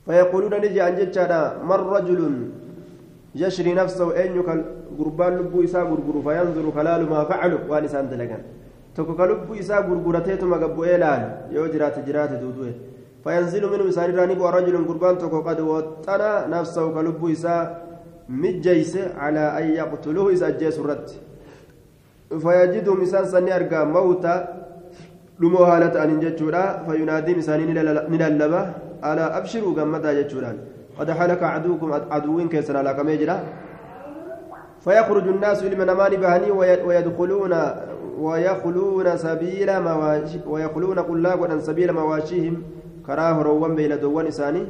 [0.07, 2.21] فيقولون نجي عن ججانا من رجل
[3.43, 4.31] يشري نفسه أن
[4.99, 8.43] قربان لبو إساء قرقر فينظر خلال ما فعلوا وانسان دلقان
[8.97, 12.73] lubbuu isaa gurgurateetuma gabbu'ee laale yoo jiraate jiraate duudu'e
[13.27, 17.61] فينزل منه إسان راني رجل قربان تكو قد وطنا نفسه كلب إساء
[18.29, 21.09] مجيس على أن يقتلوه إذا أجيس الرد
[22.43, 24.35] فيجدهم إسان سني أرقى موتا
[25.41, 27.61] لمو هالة أن جتشورا فينادي إسان
[28.13, 28.63] نلالبا
[29.03, 30.53] على أبشروا قمتا جتشورا
[30.99, 33.37] قد حلك عدوكم عدوين كيسنا لك ميجرا.
[34.85, 36.51] فيخرج الناس لمن أمان بهني
[36.87, 37.55] ويدخلون
[38.25, 42.57] ويخلون سبيل مواشي ويخلون قلاب سبيل مواشيهم
[43.07, 44.67] karaa horoowwan beeyladoowwan isaanii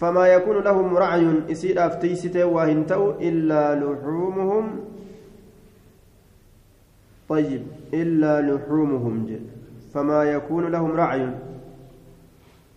[0.00, 4.64] فما يكون لهم رعي إسيد أفتيسته وهنتو إلا لحومهم
[7.28, 7.62] طيب
[7.94, 9.46] إلا لحومهم جل
[9.94, 11.30] فما يكون لهم رعي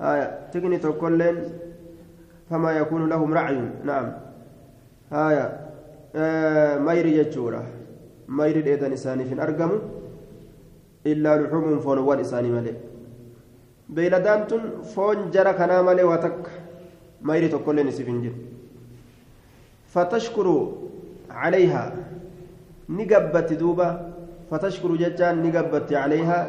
[0.02, 1.38] آية تكني تقولين
[2.50, 4.08] فما يكون لهم رعي نعم
[5.12, 5.46] آية
[6.16, 7.64] آه ميري جتشورة
[8.28, 9.72] ميري الإيدان إساني في أرقم
[11.06, 12.87] إلا لحومهم فنوان إساني ملئ
[13.96, 16.52] beeyladaan tun foon jara kanaa malee waa takka
[17.30, 18.36] mayri tokkolleen isiif hin jiru
[19.96, 20.56] fatashkuru
[21.34, 21.90] calayhaa
[23.00, 23.88] ni gabbatti duuba
[24.50, 26.44] fatashkuru jechaan ni gabbatti calayhaa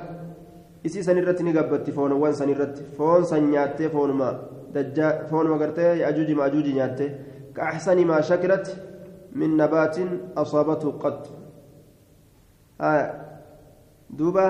[0.90, 4.29] isii san irratti ni gabbatti foonowwan san irratti foon san nyaattee foonuma
[4.74, 7.11] dajjaa foonuma gartee ajuuji ma ajuuji nyaattee
[7.55, 8.77] ka maa shakirat
[9.35, 10.11] min nabaatin
[10.42, 11.20] asaabatu qad
[14.18, 14.44] duuba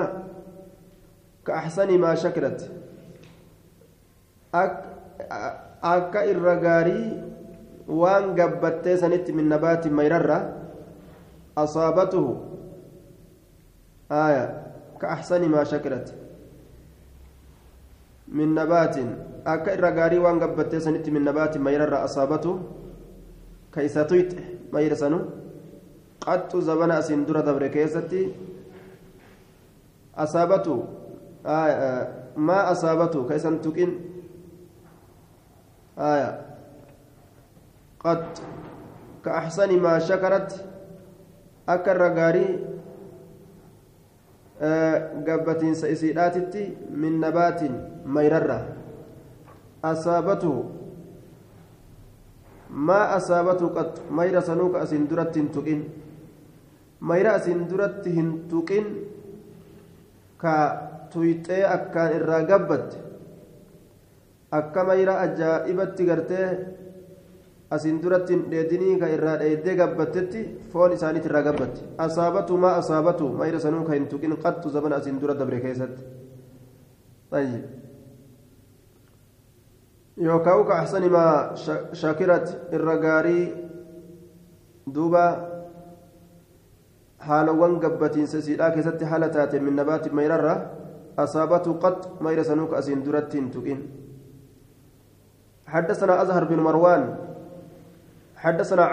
[1.98, 2.62] maa shakirat
[5.82, 7.06] akka irra gaarii
[7.88, 10.38] waan gabbattee sanitti min nabaati mayrarra
[11.56, 12.32] asaabatuhu
[14.10, 14.44] aya
[15.00, 16.12] ka axsani maa shakirat
[18.28, 18.96] من نبات
[19.48, 22.60] irra gaarii waan gabbattee sanitti min nabaati mayrarra asaabatu
[23.72, 24.36] ka isa tuyxe
[24.72, 25.18] mayra sanu
[26.20, 27.00] qaxxu zabana
[31.48, 33.92] asaabatu ka isan tuqin
[38.02, 38.22] qad
[39.22, 40.52] ka axsani maa shakarat
[41.66, 42.52] akka irra gaarii
[45.26, 48.78] gabbatiinsa isiidhaatitti min nabaatiin mayrarra
[49.84, 50.64] أصابته
[52.70, 55.80] ما أصابته قد ميرا سنوك أسين درت تقين
[57.02, 57.68] ميرا أسين
[60.38, 60.54] ka
[61.12, 62.96] tuyxee akkaan irraa gabbatte.
[64.50, 66.46] Akka mayra ajaa'ibatti gartee
[67.70, 73.28] asin duratti hin dheedinii ka irraa dheeddee gabbattetti foon isaaniit irraa gabbatti asaabatu maa asaabatu?
[73.28, 76.02] Mayra sanuu ka hin tuqin qattu zabana asiin dura dabre keessatti.
[80.16, 81.54] Yookaan ka ahsani maa
[81.92, 83.44] shakirat irra gaarii
[84.94, 85.24] duuba
[87.18, 90.70] haalawwan gabbatiinsa siidhaa keessatti haala taate min nabaati mayrarra
[91.16, 93.80] asaabatu qat mayra sanuuka asiin duratti hin tuqin.
[95.68, 97.14] حدثنا أزهر بن مروان
[98.36, 98.84] حدثنا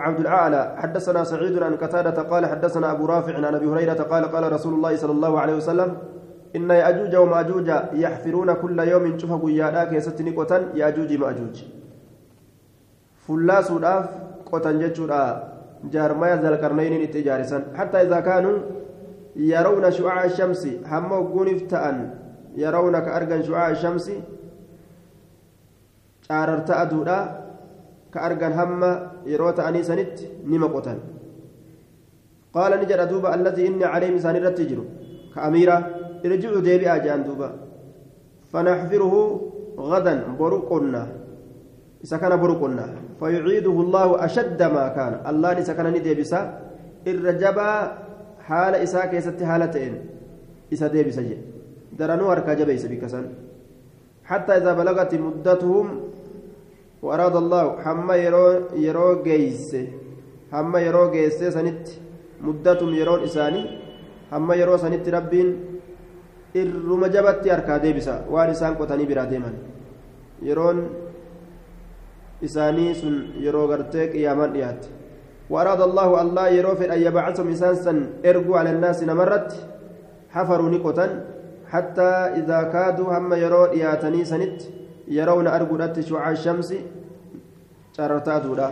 [0.00, 4.52] عبد الأعلى حدثنا سعيد عن قتادة قال حدثنا أبو رافع عن أبي هريرة قال قال
[4.52, 5.96] رسول الله صلى الله عليه وسلم
[6.56, 11.56] إن يأجوج ومأجوج يحفرون كل يوم شوف قيادا كيست نقطا يأجوج مأجوج.
[13.24, 14.08] فلاس الأف
[14.52, 15.53] قطن جتشورا
[15.92, 18.58] جارمايا ذا القرنين التجارسا حتى إذا كانوا
[19.36, 22.14] يرون شعاع الشمس هم وقون افتأن
[22.56, 24.10] يرون كأرجن شعاع الشمس
[26.28, 27.18] شاررت أدودا
[28.14, 28.80] كأرجن هم
[29.26, 30.18] يروت أنيسنت
[30.74, 30.98] قطن
[32.54, 34.78] قال نجد أدوب الذي إني عليه مسان الرتجر
[35.34, 35.76] كأميرة
[36.26, 37.50] ارجعوا ديبئا جان دوبا
[38.52, 39.14] فنحفره
[39.78, 41.23] غدا برقنا
[42.04, 42.86] إذا كان برقنا
[43.20, 45.12] فيعيده الله أشد ما كان.
[45.30, 46.40] الله إذا كان نديبسا
[47.06, 47.70] الرجبا
[48.46, 49.92] حال إساء كيست حالتين
[50.72, 51.36] إسا ديبسا جي.
[51.98, 53.24] درنو أركا جبيس بكسان
[54.24, 55.86] حتى إذا بلغت مدتهم
[57.02, 58.46] وأراد الله حما يرو
[58.86, 59.70] يرو جيس
[60.52, 61.84] حما يرو جيس سنت.
[62.46, 63.62] مدتهم يرون إساني
[64.30, 65.48] حما يرو سنت ربين.
[66.54, 69.54] irruma jabatti harkaa deebisa waan isaan qotanii biraa deeman
[72.48, 74.88] isaanii sun yeroo gartee qiyaamaan dhiyaatte
[75.50, 77.92] وأراد الله الله يروفد أن يبعثهم إنسانسا
[78.24, 79.50] إرجو على الناس نمرت.
[80.34, 81.06] حفروا نقطا.
[81.72, 84.58] حتى إذا كادوا هم يرون ياتني سنت.
[85.08, 86.70] يرون أرجو شعاع الشمس.
[87.96, 88.70] شررتاتولا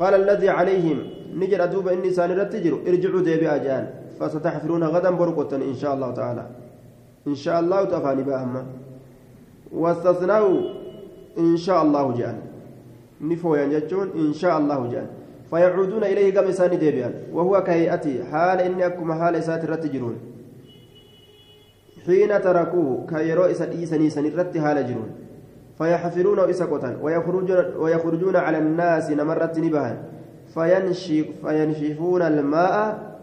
[0.00, 0.98] قال الذي عليهم.
[1.40, 3.84] نجر أدوب إني سانرت تجروا ارجعوا ديبي أجان.
[4.20, 6.44] فستحفرون غدا برقة إن شاء الله تعالى.
[7.26, 8.62] إن شاء الله تفاني بأهما.
[9.72, 10.56] واستثنوا
[11.38, 12.36] إن شاء الله جان
[13.20, 15.06] نفويا جتون إن شاء الله جان.
[15.50, 18.24] فيعودون إليه كم إسان ديبيان وهو كهيئتي.
[18.24, 20.16] حال إني أكما حال إسات الرتجرون
[22.06, 25.10] حين تركوه كيرو إسات إيساني سنرت حال جرون
[25.78, 30.02] فيحفرون إسقطا ويخرجون, ويخرجون على الناس نمرت نبها
[30.54, 33.16] فينشف فينشفون الماء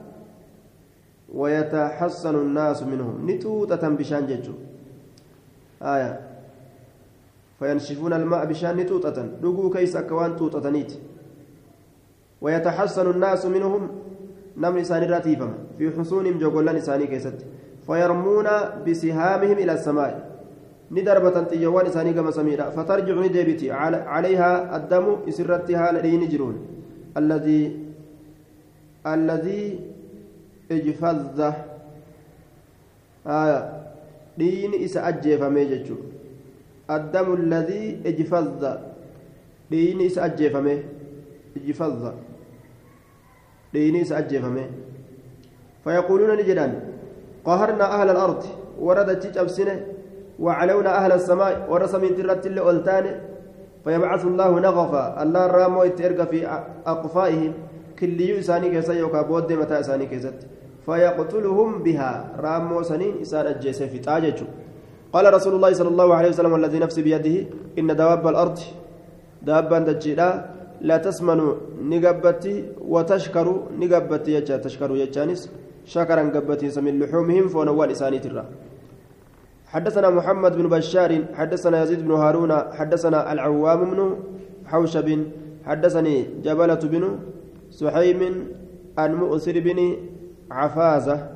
[1.34, 3.32] ويتحسن الناس منهم.
[3.32, 4.54] نتوتة بشان ججو.
[5.82, 6.33] آية.
[7.64, 10.92] فينشفون الماء بشان نتوتة لقوا كيس أكوان توتة نيت.
[12.42, 13.88] ويتحسن الناس منهم.
[14.58, 17.40] نم لسان راتيفم في حصونهم جوغولا لساني كيست.
[17.88, 18.48] فيرمون
[18.88, 20.12] بسهامهم إلى السماء.
[20.92, 23.72] ندربة تيوان لساني كما سميرا فترجع ندبتي.
[23.72, 26.56] عليها الدم إسرتها لدين جرون
[27.18, 27.80] الذي
[29.08, 29.80] الذي
[30.72, 31.40] اجفظ
[33.28, 33.60] آية
[34.38, 35.96] دين إسا جتشو
[36.96, 38.66] الدم الذي اجفظ
[39.72, 40.84] دين إسا أجيفمي
[41.58, 42.12] اجفظ
[43.74, 44.66] دين إسا أجيفمي
[45.84, 46.72] فيقولون نجدان
[47.46, 48.44] قهرنا أهل الأرض
[48.80, 49.86] وردت تجبسنه
[50.40, 52.62] وعلونا أهل السماء ورسم ترت اللي
[53.84, 56.48] فيبعث الله نغفا الله رامو يترقى في
[56.86, 57.54] أقفائهم
[58.00, 60.48] كليو إساني كيسا يوكا بود متى إساني كيست.
[60.86, 64.46] فيقتلهم بها رامو سنين إسان أجيس في تاججو
[65.14, 67.36] قال رسول الله صلى الله عليه وسلم والذي نفسي بيده
[67.80, 68.58] إن دواب الأرض
[69.48, 70.30] دابا تجيلا
[70.82, 71.40] لا تسمن
[71.92, 72.56] نقبتي
[72.94, 73.48] وتشكر
[73.82, 75.42] نقبتي يجا تشكر يجانس
[75.86, 78.44] شكرا قبتي من لحومهم فونوال إساني ترى.
[79.74, 84.00] حدثنا محمد بن بشار حدثنا يزيد بن هارون حدثنا العوام بن
[84.66, 85.08] حوشب
[85.66, 87.04] حدثني جبلة بن
[87.72, 88.22] سحيم
[88.98, 89.80] عن مؤسر بن
[90.52, 91.33] عفازة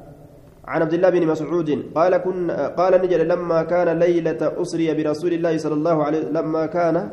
[0.67, 5.57] عن عبد الله بن مسعود قال كن قال نجل لما كان ليلة أسري برسول الله
[5.57, 7.09] صلى الله عليه لما كان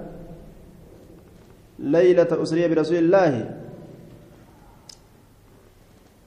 [1.78, 3.30] ليلة أسري برسول الله.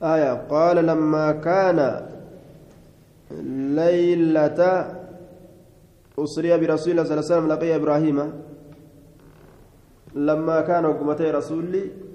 [0.03, 0.33] آية.
[0.49, 1.79] قال لما كان
[3.81, 4.59] ليلة
[6.19, 8.17] أسري برسول الله صلى الله عليه وسلم لقي إبراهيم.
[10.15, 12.06] لما كان قمتي رسولي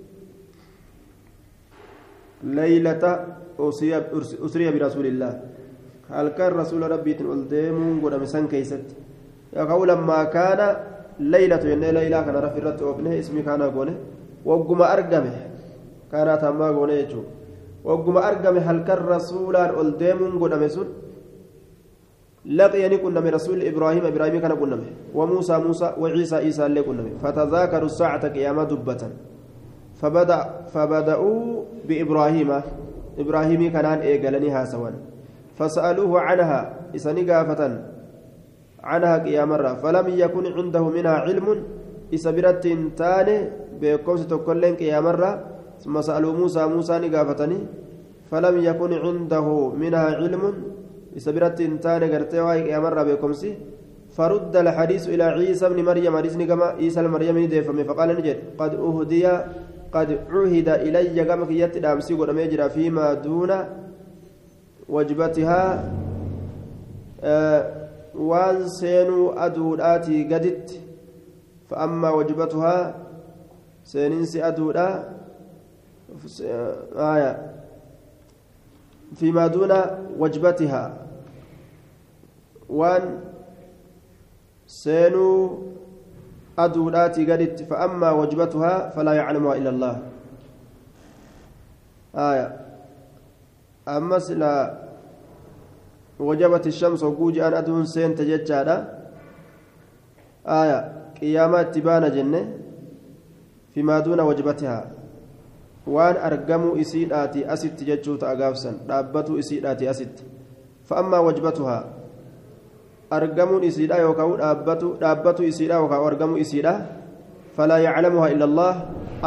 [2.44, 3.26] ليلة
[4.46, 5.32] أسري برسول الله.
[6.10, 8.84] هل كان رسول ربي تنقلديمون قد مسان كيست؟
[9.56, 10.76] يقول لما كان
[11.20, 13.94] ليلة ين ليلة كان رفرت أبنه اسمي كان قونه
[14.44, 15.36] وقم أرقمه.
[16.12, 17.22] كانت أما قونه يجو.
[17.84, 18.62] وقم أرقمه.
[18.70, 20.88] هل كان رسولا ألديمون قد مسون
[22.58, 24.78] لقيني كنا من رسول إبراهيم إبراهيم كان كنا
[25.14, 29.02] وموسى موسى وعيسى عيسى اللي كنا فتذاكروا الساعة قيامة دبة.
[30.02, 30.40] فبدأ
[30.74, 32.50] فبدأوا بإبراهيم.
[33.22, 34.90] إبراهيم كان إيقلني هاسوا.
[35.58, 36.60] فسألوه عنها
[36.96, 37.62] إسني قافة
[38.82, 41.46] عنها قيامة فلم يكن عنده منها علم.
[42.14, 42.66] إسبرت
[42.98, 43.36] تاني
[43.80, 45.22] بكوس تكلين قيامة
[45.82, 47.58] ثم سألوا موسى موسى نقافتني
[48.30, 49.46] فلم يكن عنده
[49.82, 50.42] منها علم.
[51.16, 53.52] إسبرت تاني قرتي واي قيامة بكمسي
[54.16, 56.14] فرد الحديث إلى عيسى بن مريم.
[56.16, 57.36] عيسى المريم
[57.88, 59.24] فقال نجد قد أهدي
[59.92, 63.52] قد عهد إلي كما كيت دامسي قد ميجرى فيما دون
[64.88, 65.92] وجبتها
[67.20, 67.82] آه
[68.14, 70.80] وان سينو أدوداتي قدت
[71.70, 72.94] فأما وجبتها
[73.84, 74.88] سيننسي أدودا
[76.96, 77.52] آية
[79.14, 79.72] فيما دون
[80.18, 80.84] وجبتها
[86.56, 90.02] سينو أدوداتي قدت فأما وجبتها فلا يعلمها إلا الله.
[92.14, 92.46] آية.
[93.88, 94.78] أما سلا
[96.18, 98.76] وجبت الشمس وقوجي أن أدون سين تججادا.
[100.46, 100.92] آية.
[101.20, 102.42] قيامات تبان جنة
[103.74, 105.02] فيما دون وجبتها.
[105.86, 110.22] waan argamu isiidhaati asitti jechuuta agaabsan dhaabbatu isiidhaati asitti
[110.86, 112.01] fa'ammaa wajbatuhaa
[113.18, 116.74] argamuun isiidha yookaan dhaabbatu dhaabbatu isiidha yookaan argamu isiidha
[117.56, 118.74] falaa yaclamuhaa illa allah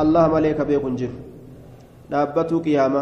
[0.02, 1.16] allah malee ka beekun jiru
[2.12, 3.02] dhaabbatu qiyaama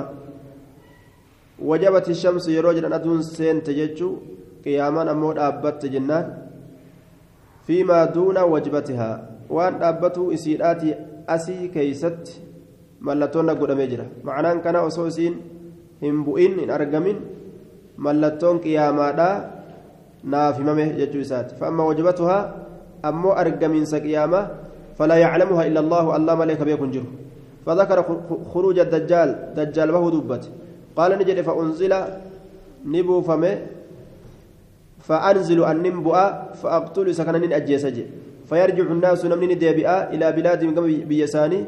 [1.69, 4.13] wajabati shamsi yeroo jedhan aduun seente jechuu
[4.63, 6.25] qiyaamaan ammoo dhaabbatte jennaan
[7.67, 9.15] fiimaa duuna wajbatihaa
[9.57, 10.95] waan dhaabbatu isiidhaati
[11.35, 12.41] asii keeysatti
[13.07, 15.35] mallattoon godhamee jira macnaan kana osoo isiin
[16.03, 17.19] hin bu'in hin argamin
[18.07, 19.35] mallattoon qiyaamaadhaa
[20.23, 22.41] naaf himame jechuu isaati fa'amma wajabatuhaa
[23.03, 24.47] ammoo argamiinsa qiyaamaa
[24.97, 27.09] falaa yaclamuhaa illa allahu allah malee ka beekun jiru
[27.65, 27.97] فذكر
[28.53, 30.43] خروج الدجال دجال وهو دبت.
[30.97, 31.93] قال نجد فأنزل
[32.85, 33.53] نبو فمه
[35.07, 36.17] فأنزل النبوء
[36.59, 37.97] فأقتل سكنن أجيسج.
[38.49, 40.73] فيرجع الناس نمن ديبئا إلى بلادهم
[41.07, 41.59] بيساني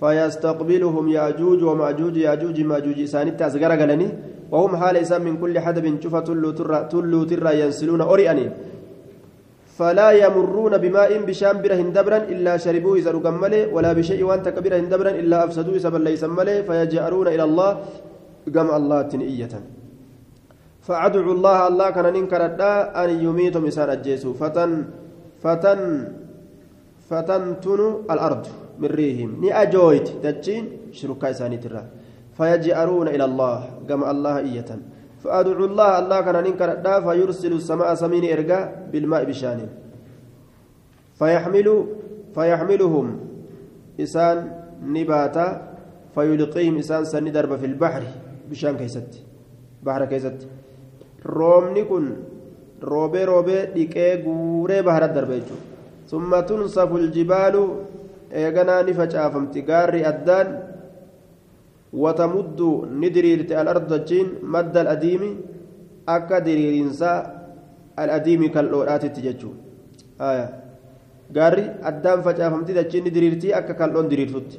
[0.00, 4.08] فيستقبلهم ياجوج وماجوج ياجوج ماجوج ساني تاسغر غلني
[4.50, 6.20] وهم حال إسام من كل حدب شفة
[6.90, 8.46] تلو ترى ينسلون أريئني
[9.80, 15.10] فلا يمرون بماء بشام بره دبرا إلا شربوه إذا رقمله ولا بشيء وانت كبيره دبرا
[15.10, 16.24] إلا أفسدوه إذا بل ليس
[16.68, 17.70] فيجأرون إلى الله
[18.54, 19.54] قم الله تنئية.
[20.84, 22.42] فأدعو الله الله كان ننكر
[23.02, 24.70] أن يميتهم إسان أجيسوا فتن
[25.42, 25.80] فتن
[27.08, 28.44] فتنتن الأرض
[28.80, 29.30] من ريهم.
[29.40, 31.82] ني أجويت دجين شركا إساني ترى.
[32.40, 34.70] فيجأرون إلى الله قم الله إية
[35.20, 36.70] فأدعو الله الله كان ننكر
[37.04, 39.60] فيرسل السماء سمين إرقا بالماء بشان.
[41.20, 41.68] فيحمل
[42.34, 43.06] فيحملهم
[44.00, 44.36] إسان
[44.80, 45.46] نباتا
[46.14, 48.02] فيلقيهم إسان سن درب في البحر
[48.48, 49.12] بشان كيست.
[49.84, 50.38] بحر كيست.
[51.26, 52.04] رومني كن
[52.80, 55.30] روبي روبي ديكي غوري بحر الدرب
[56.08, 57.56] ثم تنصف الجبال
[58.32, 60.69] إيغانا نفجافمت غاري أدان.
[61.92, 62.60] وتمد
[63.02, 65.22] ندريرت الأرض جين مد الأديم
[66.08, 67.12] أكا دريرينسا
[67.98, 69.50] الأديم كالأورات تججو.
[70.20, 70.46] آية.
[71.36, 74.50] غاري أدان فجافمت جين ندريرتي أكا كالأون دريرتت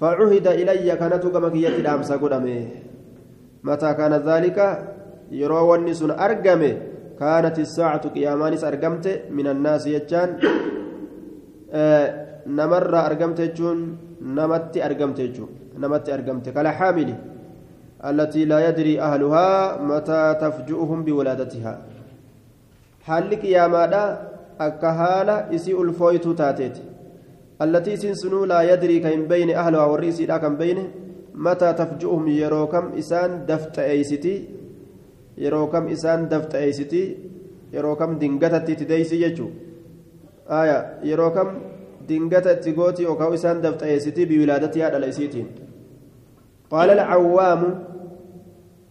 [0.00, 2.16] فعهد إلي كانت كما كيت الأمسا
[3.64, 4.58] متى كان ذلك؟
[5.30, 6.72] يرى ونس أرقمه.
[7.20, 9.06] كانت الساعة قيامانس أرقمت
[9.36, 10.28] من الناس يجان.
[11.72, 12.06] آه
[12.46, 13.78] نمر أرقمت جون
[14.22, 15.50] نمت أرقمت جون.
[15.82, 17.10] نمت أرقمت كلا حامل
[18.10, 19.48] التي لا يدري أهلها
[19.90, 21.74] متى تفجؤهم بولادتها.
[23.06, 24.04] حال قيامادا
[24.60, 26.76] أكهالا إسي ألفويت تاتيت.
[27.64, 30.86] التي سنسنو لا يدري كم بين أهلها والرئيس لا كم بينه
[31.34, 34.58] متى تفجؤهم يروكم إسان دفت أيستي
[35.38, 37.02] yeroo kam isaan dafta'eessiti
[37.72, 39.52] yeroo kam dingatatti itti deeysi jechuun
[41.10, 41.48] yeroo kam
[42.08, 45.67] dingata itti gooti yookaan isaan dafta'eessiti biwilaadatti
[46.70, 47.88] qaala alcawwaamu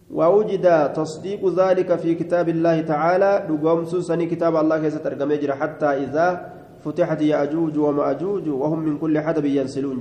[0.08, 6.52] ووجد تصديق ذلك في كتاب الله تعالى دقوم سني كتاب الله كيسة ترجمة حتى إذا
[6.80, 10.00] فتحت يأجوج ومأجوج وهم من كل حدب ينسلون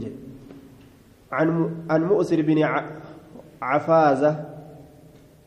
[1.32, 1.48] عن
[1.90, 2.58] عن مؤسر بن
[3.62, 4.32] عفازة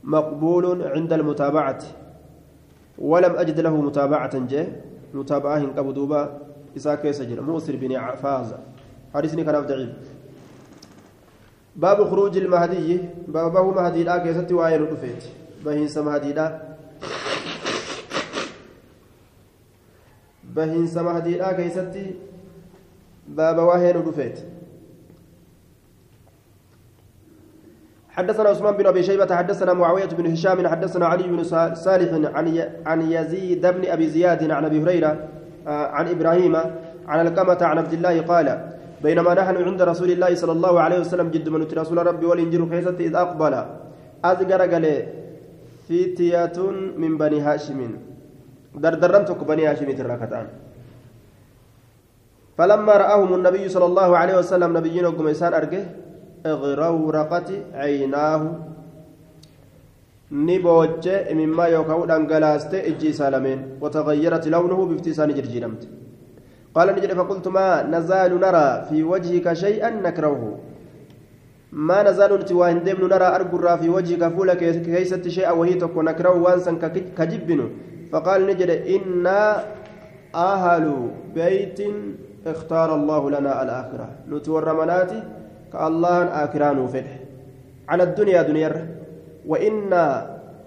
[0.05, 1.83] مقبول عند المتابعة
[2.99, 4.67] ولم أجد له متابعة جه
[5.15, 6.29] متابعة كبدوبة
[6.77, 7.41] إسا كيس جرى.
[7.41, 8.59] مؤسر بن عفازة.
[9.15, 10.10] حديثني كان ضعيف
[11.77, 13.01] باب خروج المهدي.
[13.29, 15.25] بابه مهدي لا كيستي وعين رفيت
[15.65, 16.71] بهنس مهدي لا.
[20.55, 22.15] بهنس مهدي لا كيستي
[23.29, 24.39] باب وهين رفيت
[28.11, 31.43] حدثنا عثمان بن أبي شيبة حدثنا معاوية بن هشام حدثنا علي بن
[31.75, 35.29] صالح عن عن يزيد بن أبي زياد عن أبي هريرة
[35.67, 36.57] آه، عن إبراهيم
[37.07, 38.73] عن القمة عن عبد الله قال
[39.05, 42.99] بينما نحن عند رسول الله صلى الله عليه وسلم جد من رسول ربي والإنجيل خيسة
[43.01, 43.55] إذ أقبل.
[44.25, 44.87] ازقر قال
[45.89, 46.57] فتية
[47.03, 47.81] من بني هاشم.
[48.75, 50.47] دردرنتك بني هاشم تراكتان
[52.59, 55.83] فلما رآهم النبي صلى الله عليه وسلم نبينا وقم أرجه
[56.47, 58.43] اغرورقت عيناه.
[60.33, 61.05] نبوج
[61.39, 63.83] مما يوكاو دنگلاست إجي سالمين.
[63.83, 65.83] وتغيرت لونه بافتسان جرجيرمت.
[66.75, 70.59] قال نجد فقلت ما نزال نرى في وجهك شيئا نكرهه.
[71.73, 76.73] ما نزال نتوان دمن نرى أرجر في وجهك فولك كيست شيئا وهي تكون نكره وانسا
[77.19, 77.61] كجبن
[78.13, 79.65] فقال نجد إنا
[80.35, 80.87] أهل
[81.35, 81.79] بيت
[82.47, 84.09] اختار الله لنا الآخرة.
[84.31, 85.23] نتور مناتي
[85.73, 87.15] كالله آكران فده.
[87.89, 88.71] على الدنيا دنيا
[89.47, 89.93] وإن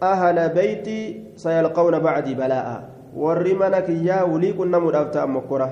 [0.04, 1.00] أهل بيتي
[1.36, 2.68] سيلقون بعدي بلاء.
[3.16, 5.70] ورمنك يا ولي كنا مدافتا مكرة.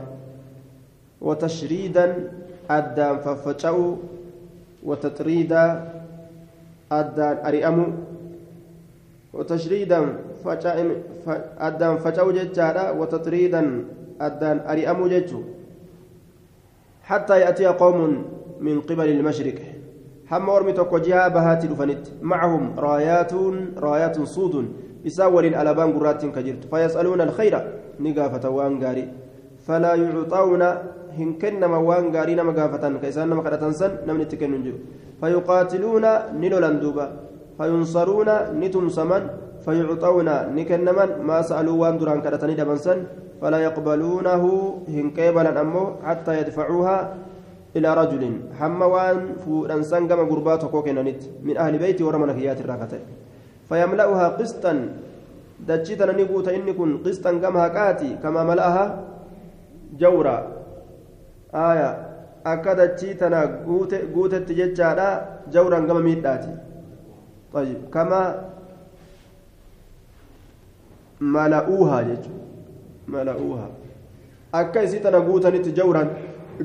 [1.21, 2.31] وتشريدا
[2.69, 3.95] أدام ففتشأوا
[4.83, 5.63] وتطريدا
[6.91, 7.85] أدان أريأمو
[9.33, 9.99] وتشريدا
[11.59, 13.85] أدان فجأوا ججارا وتطريدا
[14.21, 15.41] أدان أريأمو ججو
[17.03, 18.25] حتى يأتي قوم
[18.59, 19.59] من قبل المشرق.
[20.31, 23.33] هم ورمي توكو جهة بهاتي دفنت معهم رايات
[31.17, 32.35] رايات صود يساور الألبان قرات كجرت فيسألون الخير نقافة وان غاري فلا يعطون هنكن وان
[32.35, 34.75] غاري نما قافة كيسان نما قرأتن سن نمن تكن نجر
[35.21, 36.05] فيقاتلون
[36.41, 37.05] نلولن دوبا
[37.57, 38.29] فينصرون
[38.61, 39.23] نتمسمن
[39.65, 42.99] فيعطون نكنمن ما سألوا وان دران كرتني دبنسن
[43.41, 44.43] فلا يقبلونه
[44.95, 46.97] هنكيبلا أمو حتى يدفعوها
[47.75, 48.23] إلى رجل
[48.59, 52.99] حموان فوران سنغم غربات كوكينانيت من أهل بيتي ورمنا كيات الراكتة
[53.69, 54.73] فيملأها قسطا
[55.67, 58.85] دجيتنا نقوت إني كن قسطا كما كاتي كما ملأها
[59.99, 60.37] جورا
[61.53, 62.11] آية
[62.43, 63.47] akka dachii tana
[64.13, 65.07] guutetti jechaadha
[65.53, 66.49] jawraan gama miidhaati
[67.53, 68.21] طيب كما
[71.21, 72.33] ملؤوها جيتشو
[73.07, 73.67] ملؤوها
[74.53, 76.09] akka isii tana guutanitti jawraan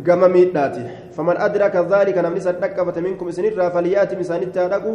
[0.07, 0.81] gama miidhaati
[1.17, 4.93] faman adraka dhalika namni san dhaqqabate minkum isinirraa faliyaatim isaanitti haa dhaqu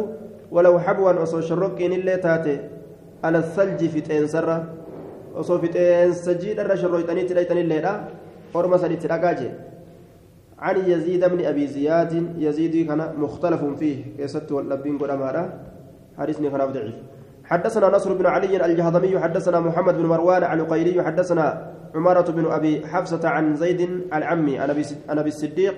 [0.50, 2.54] walaw xabwan osoo shorroqqiin illee taate
[3.22, 4.56] ala salji fixeensarra
[5.40, 7.92] osoo fixeensa jiidharra shorroyxaniitti dhayxanilleedha
[8.60, 9.34] orma san itti dhaqaa
[10.62, 15.44] عن يزيد بن أبي زياد يزيد كان مختلف فيه كيست واللبين قد أمارا
[16.18, 16.94] حديثني كان ضعيف.
[17.44, 21.46] حدثنا نصر بن علي الجهضمي حدثنا محمد بن مروان عن قيلي حدثنا
[21.94, 23.80] عمارة بن أبي حفصة عن زيد
[24.14, 24.70] العمي عن
[25.08, 25.76] أبي الصديق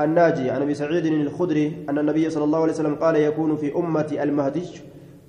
[0.00, 4.22] الناجي عن أبي سعيد الخدري أن النبي صلى الله عليه وسلم قال يكون في أمتي
[4.22, 4.66] المهدي.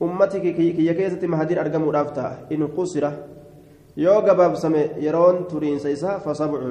[0.02, 2.48] أمتك كي يكيسة مهدين أرقم رافتا.
[2.52, 3.04] إن قصر
[3.98, 6.62] يو قباب سمي يرون ترين سيسا فسبع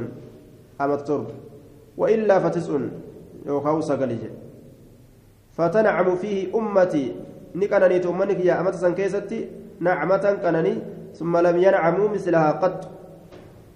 [0.81, 1.27] أما الترب
[1.97, 2.79] وإلا فتسع
[3.47, 4.23] يوكاو سقلج
[5.53, 7.13] فتنعم فيه أمتي.
[7.55, 9.49] نكنني تؤمنك يا أمت سنكيستي
[9.81, 10.75] نعمة كنني
[11.15, 12.85] ثم لم ينعموا مثلها قد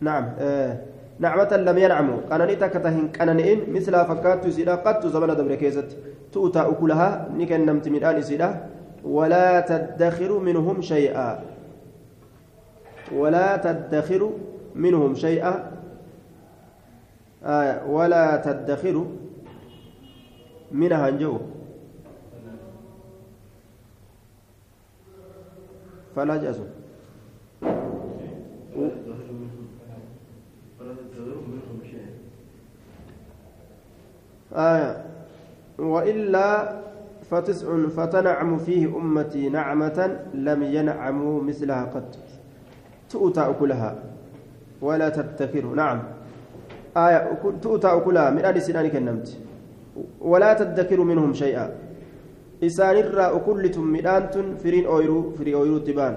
[0.00, 0.80] نعم آه
[1.18, 2.18] نعمة لم ينعموا.
[2.30, 5.96] قناني تكتهن قنانين مثل فكات سيدا قد زمن دبر كيست
[6.32, 7.28] تؤتى أكلها.
[7.36, 8.66] نكن نمت من آل سيدا
[9.04, 11.44] ولا تدخر منهم شيئا.
[13.12, 14.30] ولا تدخر
[14.74, 15.52] منهم شيئا.
[17.44, 19.06] آه ولا تدخر
[20.72, 21.38] منها جو.
[26.16, 26.64] فلا جازوا
[34.56, 35.04] آية
[35.78, 36.80] وإلا
[37.30, 42.16] فتسع فتنعم فيه أمتي نعمة لم ينعموا مثلها قد
[43.10, 43.94] تؤتى أكلها
[44.82, 46.02] ولا تتكر نعم.
[47.04, 47.18] آية
[47.62, 48.30] تؤتى أكلها.
[48.30, 49.28] من آل سنان كنمت.
[50.20, 51.66] ولا تدكر منهم شيئا.
[52.64, 56.14] إسان الرا أكلتم مدانتن فرين أويرو فري أويرو تبان.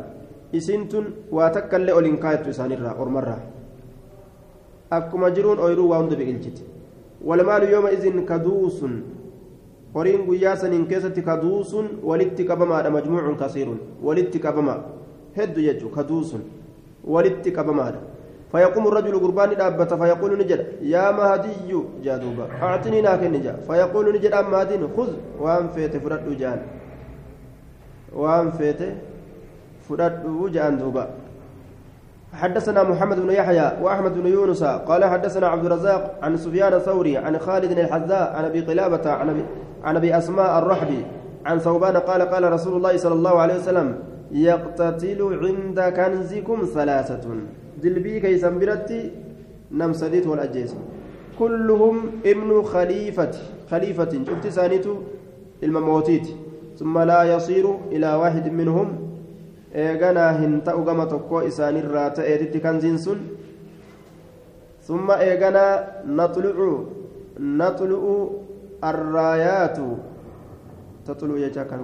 [0.56, 1.06] إسنتن
[1.36, 3.38] واتكل أولين كايت إسان الرا أرمرا
[4.92, 6.58] أكما جرون أويرو واند بإلجت
[7.28, 8.80] والمال يومئذ كدوس
[9.94, 14.76] horiin guyyaa saniin keessatti kaduusun walitti qabamaadha majmuucun kasiirun walitti qabama
[15.38, 16.44] heddu jechuun kaduusun
[17.14, 18.00] walitti qabamaadha
[18.52, 21.72] فيقوم الرجل قربان دابة فيقول نجد يا مهدي
[22.04, 23.54] جادوبا أعطني ناكن نجا.
[23.68, 25.10] فيقول نجد أم مهدين خذ.
[25.40, 26.60] وأم فيت فرد جان.
[28.14, 28.82] وأم فيت
[29.90, 31.06] فرد جان دوبا.
[32.34, 37.38] حدثنا محمد بن يحيى وأحمد بن يونس قال حدثنا عبد الرزاق عن سفيان الثوري عن
[37.38, 39.46] خالد الحذاء عن أبي قلابة عن ابي
[39.84, 41.06] عن أبي أسماء الرحبي
[41.46, 44.00] عن ثوبان قال قال رسول الله صلى الله عليه وسلم
[44.32, 46.66] يقتتل عند كنزكم
[47.80, 49.12] ثلاثة دلبي كيسن برتي
[49.72, 50.76] نم سديت والأجيس
[51.40, 53.32] كلهم ابن خليفة
[53.72, 54.12] خليفة.
[54.28, 54.96] شفت سانيتو؟
[55.64, 56.28] المموتيت.
[56.80, 58.88] ثم لا يصير إلى واحد منهم.
[59.76, 63.20] إيغانا هنتا أغما تقوى إسان الرات إيدت كنزين سن
[64.82, 66.58] ثم إيغانا نطلع
[67.40, 68.30] نطلع
[68.84, 69.78] الرايات.
[71.06, 71.82] تطلع يجا كان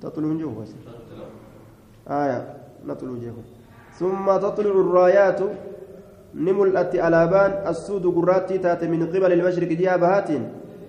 [0.00, 0.64] تطلع جوه
[2.08, 2.40] آية.
[2.86, 3.51] نطلع جوه.
[4.00, 5.40] ثم تطلع الرايات
[6.34, 10.28] نملأت ألابان السود قراتي تات من قبل المشرق ديا بهات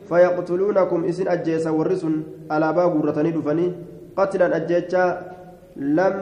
[0.10, 2.14] فيقتلونكم إسن أجيس ورسن
[2.52, 3.66] ألابا قرتني دفني
[4.18, 5.06] قتلا أجيتشا
[5.76, 6.16] لم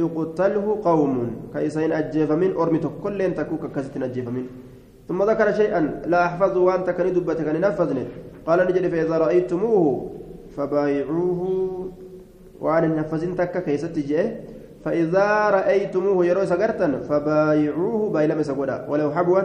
[0.00, 1.14] يقتله قوم.
[1.54, 4.44] كيسين أجيف من أرمي كل تكوك كست أجيف من
[5.08, 5.80] ثم ذكر شيئا
[6.10, 7.48] لا أحفظ وأنت كان دبتك
[8.46, 10.10] قال نجد فإذا رأيتموه
[10.56, 11.40] فبايعوه.
[12.60, 14.26] وأن نفذن تك كيست جيه
[14.86, 19.42] فإذا رأيتموه يروي سقرتا فبايعوه بايلم سقودا ولو حبوا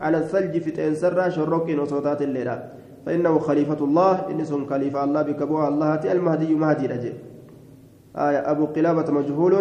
[0.00, 2.56] على الثلج في تنسر شروك وصوتات الليلة.
[3.06, 4.14] فإنه خليفة الله.
[4.30, 7.14] إن خليفة الله بكبوها الله المهدي مهدي رجل.
[8.16, 9.54] آية أبو قلابة مجهول.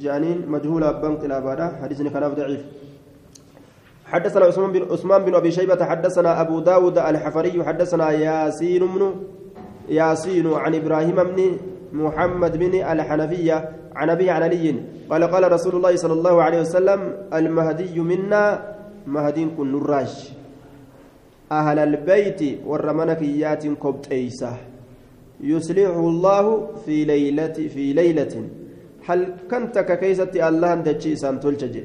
[0.00, 2.62] جانين مجهول أبان قلابة حديث خلاف ضعيف.
[4.06, 5.84] حدثنا عثمان بن عثمان بن أبي شيبة.
[5.84, 7.64] حدثنا أبو داود الحفري.
[7.64, 9.14] حدثنا ياسين بن
[9.88, 11.38] ياسين عن إبراهيم بن
[11.92, 14.74] محمد بن الحنفية عن أبي عن علي.
[15.10, 17.00] قال قال رسول الله صلى الله عليه وسلم
[17.34, 18.74] المهدي منا
[19.06, 20.32] مهدي كن نراج
[21.52, 24.52] أهل البيت والرمنكيات كبتيسة
[25.40, 26.44] يصلحه الله
[26.84, 28.34] في ليلة في ليلة.
[29.08, 29.20] هل
[29.50, 31.84] كنت ككيسة الله دجي سان تلجي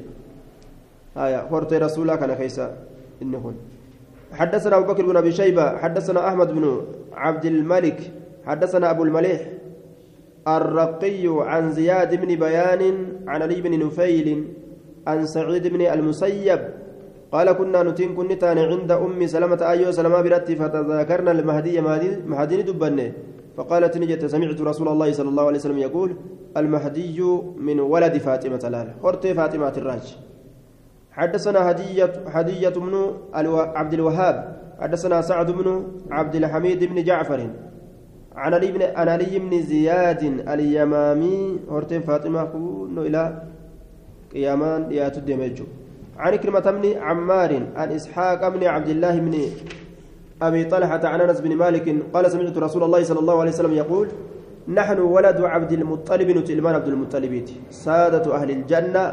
[1.16, 2.76] آية فرت رسولك أنا كيسة
[3.22, 3.56] إنهن
[4.32, 6.64] حدثنا أبو بكر بن أبي شيبة حدثنا أحمد بن
[7.12, 8.12] عبد الملك
[8.46, 9.40] حدثنا أبو المليح
[10.48, 12.82] الرقي عن زياد بن بيان
[13.28, 14.28] عن علي بن نفيل
[15.06, 16.60] عن سعيد بن المسيب
[17.32, 21.80] قال كنا نتين كنتان عند أم سلمة أيو سلمة برتي فتذاكرنا المهدي
[22.26, 23.12] مهدي دبنه
[23.56, 26.16] فقالت نجت سمعت رسول الله صلى الله عليه وسلم يقول
[26.56, 27.22] المهدي
[27.56, 30.16] من ولد فاطمة لال خرت فاطمة الراج
[31.12, 32.94] حدثنا هدية هدية بن
[33.78, 34.36] عبد الوهاب
[34.80, 37.50] حدثنا سعد بن عبد الحميد بن جعفر
[38.36, 43.42] عن علي بن عن علي بن زياد اليمامي هرتين فاطمة كونو إلى
[44.32, 45.64] قيامان ياتو ديمجو
[46.18, 49.34] عن كلمة بن عمار عن إسحاق بن عبد الله بن
[50.42, 54.08] أبي طلحة عن أنس بن مالك قال سمعت رسول الله صلى الله عليه وسلم يقول
[54.68, 59.04] نحن ولد عبد المطلب نتلمان عبد المطلب سادة أهل الجنة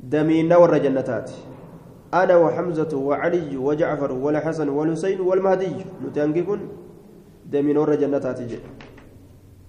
[0.00, 1.30] دمينا ور جنتات.
[2.14, 5.76] أنا وحمزة وعلي وجعفر والحسن والحسين والمهدي.
[6.04, 6.60] نتنقكن
[7.46, 8.40] دمين ور جنتات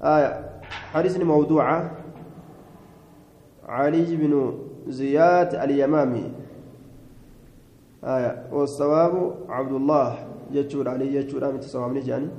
[0.04, 0.32] آية.
[0.94, 1.92] حديث موضوعة
[3.68, 4.34] علي بن
[4.88, 6.32] زياد اليمامي.
[8.04, 8.48] آية.
[8.52, 10.10] والصواب عبد الله.
[10.52, 12.30] يجور علي يجور أمي تصواب نجاني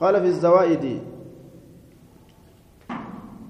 [0.00, 1.02] قال في الزوائد.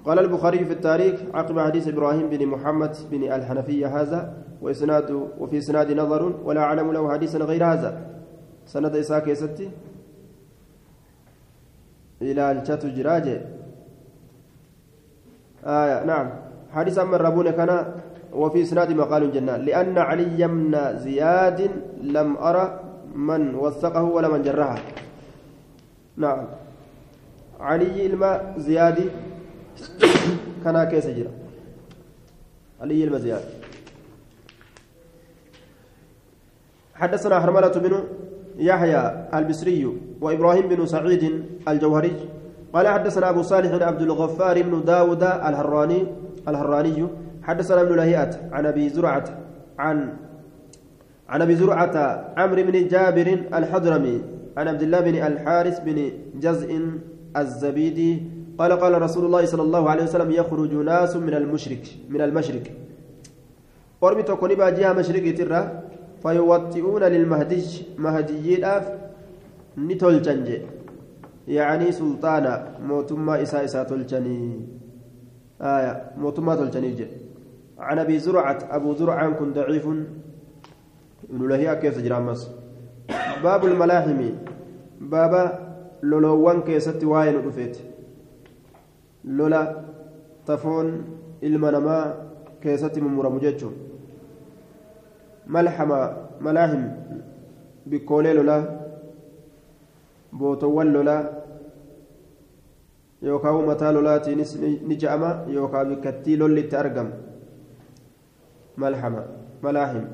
[0.05, 5.91] قال البخاري في التاريخ عقب حديث إبراهيم بن محمد بن الحنفية هذا واسناد وفي إسناد
[5.91, 8.20] نظر ولا أعلم له حديثا غير هذا.
[8.71, 9.67] سند إساك يستي
[12.21, 13.35] إلى الشات جراجة
[15.65, 16.27] آية نعم
[16.75, 17.71] حديث أما الربون كان
[18.33, 21.59] وفي إسناد مقال جنة لأن علي بن زياد
[22.15, 22.65] لم أرى
[23.15, 24.79] من وثقه ولا من جرحه
[26.17, 26.47] نعم
[27.59, 29.05] علي الماء زيادي
[30.63, 31.31] كان كيس جرا
[32.81, 33.43] علي الماء زياد
[36.95, 37.93] حدثنا حرملة بن
[38.59, 42.13] يحيى البصري وإبراهيم بن سعيد الجوهري.
[42.73, 46.07] قال حدثنا أبو صالح عبد الغفار بن داود الهراني
[46.47, 47.07] الهراني.
[47.43, 49.25] حدثنا ابن لهيئة عن أبي زرعة
[49.79, 50.13] عن
[51.29, 51.95] عن أبي زرعة
[52.37, 54.21] عمرو بن جابر الحضرمي
[54.57, 56.69] عن عبد الله بن الحارث بن جزء
[57.37, 58.23] الزبيدي.
[58.59, 62.71] قال قال رسول الله صلى الله عليه وسلم يخرج ناس من المشرك من المشرك.
[64.01, 64.93] ormi tokko ni baa jiha
[69.77, 70.67] ni tolchan je
[71.47, 72.51] yaanii sulxaana
[72.87, 74.55] mootummaa isaa isaa tolchanii
[75.59, 77.17] aya mootummaa tolchaniif jedhe
[77.81, 79.85] عن ابي زرعه ابو زرعه كن ضعيف
[81.29, 82.51] ابن لهيئه كيف جرامس
[83.43, 84.21] باب الملاحم
[85.01, 85.43] بابا
[86.03, 87.77] لولوان كيست واين دفيت
[89.25, 89.61] لولا
[90.45, 90.87] تفون
[91.43, 91.97] المنما
[92.61, 93.71] كيست من مرمججو
[95.47, 96.83] ملحمة ملاهم
[97.85, 98.79] بكولي لولا
[100.33, 101.31] بوتوان لولا
[103.21, 104.35] يوكاو متى لولاتي
[104.89, 107.09] نجأما يوكا بكتي لولي تأرقم
[108.77, 109.25] ملحمة
[109.63, 110.07] ملاهم.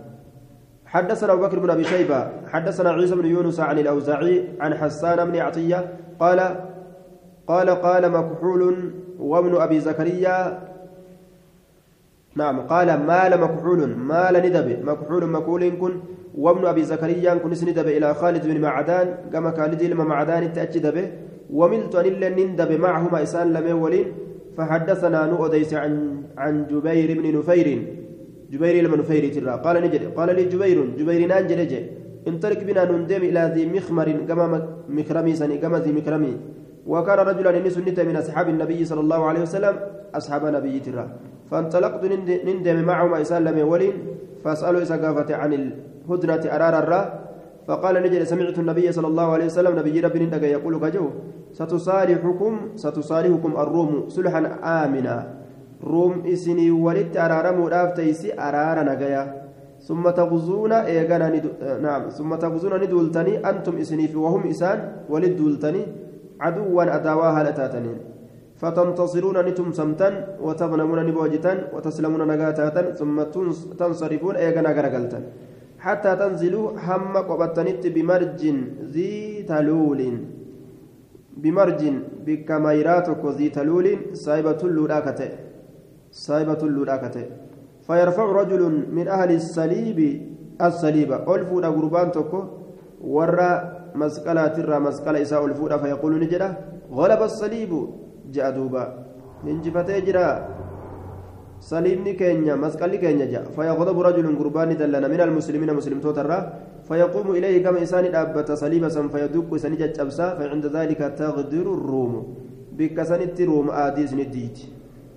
[0.86, 5.36] حدثنا أبو بكر بن أبي شيبة حدثنا عيسى بن يونس عن الأوزاعي عن حسان بن
[5.36, 6.40] عطية قال
[7.48, 10.67] قال قال مكحول وابن أبي زكريا
[12.38, 13.80] نعم قال مال مكحول
[14.12, 14.68] مال ندب.
[14.90, 15.94] مكحول مكحول كن
[16.44, 21.08] وابن أبي زكريا كن ندب إلى خالد بن معدان كما خالد بن معدان تأجد به.
[21.60, 24.08] وملت أن نندب معهما إسان لم ولين
[24.58, 25.94] فحدثنا نؤديس عن
[26.38, 27.68] عن جبير بن نفير.
[28.52, 29.54] جبير بن نفير ترى.
[29.66, 30.04] قال نجد.
[30.18, 31.62] قال لي جبير جبير نانجل
[32.28, 34.46] انطلق بنا نندم إلى ذي مخمر كما
[34.90, 36.34] مكرمي سني كما ذي مكرمي
[36.92, 39.76] وكان رجلا إني سنت من أصحاب النبي صلى الله عليه وسلم
[40.20, 41.06] أصحاب نبي ترى.
[41.52, 42.04] فانطلقت
[42.48, 43.96] نندم معهم إسلام ولين
[44.44, 47.02] فأسألوا إذا قافت عن الهدنة أرار الرا
[47.68, 51.06] فقال نجد سمعت النبي صلى الله عليه وسلم نبي ربي نندق يقول كجو
[51.60, 55.38] ستصالحكم ستصالحكم الروم صلحا آمنا.
[55.84, 59.24] روم إسني ولدت أرار مرافتيسي أرار نجايا
[59.88, 61.28] ثم تغزون إيغانا
[61.82, 62.10] نعم.
[62.10, 64.78] ثم تغزون ندولتني أنتم إسني وهم إسان
[65.10, 65.82] ولد دولتني
[66.40, 67.98] عدوا أداوا هالتاتنين
[68.62, 70.10] فتنتصرون نتم سمتا
[70.46, 73.18] وتغنمون نبوجتا وتسلمون نغاتاتا ثم
[73.80, 75.20] تنصرفون ايغنا غرغلتا
[75.86, 78.42] حتى تنزلوا هم قبطنت بمرج
[78.94, 80.02] ذي تلول.
[81.44, 81.82] بمرج
[82.26, 83.88] بكميراتك ذي تلول
[84.26, 85.30] سايبة اللولاكته
[86.12, 87.26] سايبة اللولاكته
[87.88, 88.62] فيرفع رجل
[88.98, 90.00] من أهل الصليب
[90.68, 92.40] الصليب ألفون قربان تكو
[93.16, 93.52] ورّا
[94.02, 96.50] مسقلة ترى مسقلة إساء الفودة فيقول نجرة
[96.92, 97.72] غلب الصليب
[98.34, 98.84] جاء دوبا
[99.44, 100.28] هنجفتي جرا
[101.60, 106.40] صليبني كينيا مسقلي كينيا جاء فيغضب رجل قربان دلنا من المسلمين مسلم توترا
[106.88, 112.14] فيقوم إليه كما إنسان أبت صليبا فيدق سنجة أبسا فعند ذلك تغدر الروم
[112.78, 114.58] بك سنت روم آديس نديت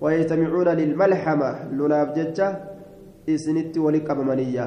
[0.01, 2.47] ويجتمعون للملحمة لولا بججة
[3.29, 4.65] إسنت ولك أبمانية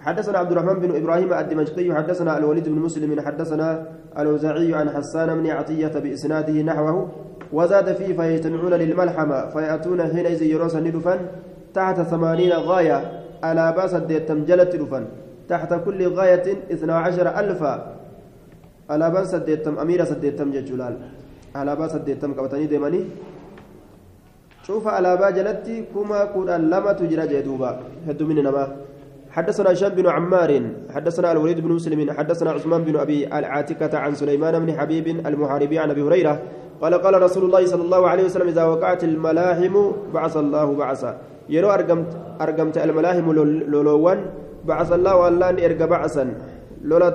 [0.00, 3.68] حدثنا عبد الرحمن بن إبراهيم الدمشقي حدثنا الوليد بن مسلم حدثنا
[4.18, 7.08] الاوزاعي عن حسان بن عطيه باسناده نحوه
[7.52, 11.18] وزاد فيه فيجتمعون للملحمة فيأتون حينئذ يروسا ندفن
[11.74, 12.98] تحت ثمانين غاية
[13.42, 14.72] على بأس الديتم جلت
[15.48, 18.00] تحت كل غاية اثنا عشر ألفا.
[18.90, 20.94] على بأس الديتم أمير سديتم ججلال
[21.54, 23.04] على بأس الديتم قبتني ديماني
[24.66, 28.76] شوف على با جلتي كما كنا لما تجرى جدوبا هدو من نما.
[29.30, 30.62] حدثنا هشام بن عمار
[30.94, 35.90] حدثنا الوليد بن مسلم حدثنا عثمان بن أبي العاتكة عن سليمان بن حبيب المحاربي عن
[35.90, 36.42] أبي هريرة
[36.80, 39.74] قال قال رسول الله صلى الله عليه وسلم إذا وقعت الملاحم
[40.14, 41.12] بعث الله بعثا.
[41.48, 42.10] يرو ارقمت
[42.40, 43.26] أرقمت الملاحم
[43.68, 44.18] لولوان
[44.64, 46.24] بعث الله الله ان أرقى بعثا.
[46.84, 47.12] لولا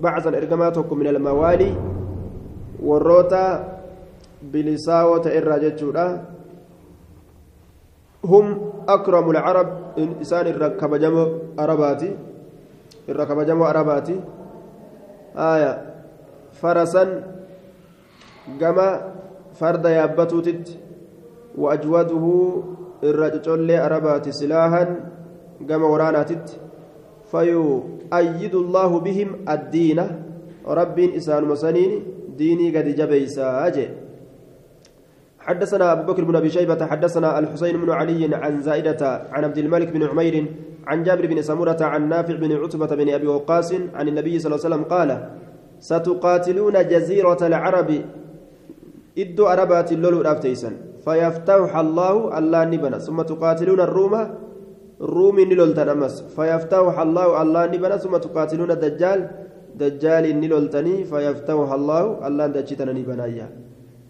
[0.00, 1.72] بعثا ارقماتكم من الموالي.
[2.80, 3.46] والروتا
[4.42, 6.06] بلساوة الراجتشورا
[8.24, 8.46] هم
[8.88, 11.16] أكرم العرب إنسان الركبجم
[11.58, 12.10] عرباتي.
[13.08, 14.16] الركبجم عرباتي.
[15.36, 15.72] آية.
[16.62, 17.04] فرسا
[18.60, 19.12] كما
[19.54, 20.78] فرد يابتوتت
[21.58, 22.24] وأجوده
[23.04, 24.84] الرجل عرباتي سلاحا
[25.68, 26.60] كما وراناتت
[27.30, 30.00] فيؤيد الله بهم الدين
[30.66, 31.90] رب إسان مسنين
[32.36, 33.88] ديني قد جبيسا أجي
[35.38, 39.88] حدثنا أبو بكر بن أبي شيبة حدثنا الحسين بن علي عن زائدة عن عبد الملك
[39.88, 40.46] بن عمير
[40.86, 44.64] عن جابر بن سمرة عن نافع بن عتبة بن أبي وقاص عن النبي صلى الله
[44.64, 45.30] عليه وسلم قال
[45.80, 47.90] ستقاتلون جزيرة العرب
[49.22, 50.70] إدو أربات اللولو أفتيسا
[51.04, 54.14] فيفتح الله الله نبنا ثم تقاتلون الروم
[55.06, 59.20] الروم نلولتن أمس فيفتح الله الله نبنا ثم تقاتلون الدجال
[59.80, 63.46] دجال نلولتني فيفتوها الله الله دجتنا بنايا.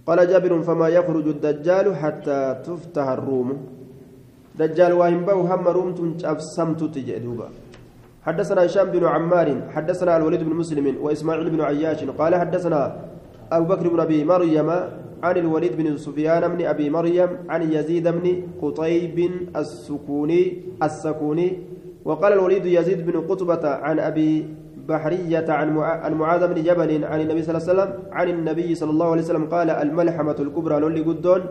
[0.07, 3.49] قال جابر فما يخرج الدجال حتى تفتح الروم.
[4.59, 7.49] دجال واهم بو هم روم تنشاف سمت تجدوبا
[8.27, 12.81] حدثنا هشام بن عمار حدثنا الوليد بن مسلم وإسماعيل بن عياش قال حدثنا
[13.53, 14.71] أبو بكر بن أبي مريم
[15.23, 20.43] عن الوليد بن سفيان بن أبي مريم عن يزيد بن قطيب السكوني
[20.83, 21.59] السكوني
[22.05, 24.47] وقال الوليد يزيد بن قطبة عن أبي
[24.89, 29.11] بحرية عن معاذ بن جبل عن النبي صلى الله عليه وسلم عن النبي صلى الله
[29.11, 31.43] عليه وسلم قال الملحمة الكبرى لولي قدون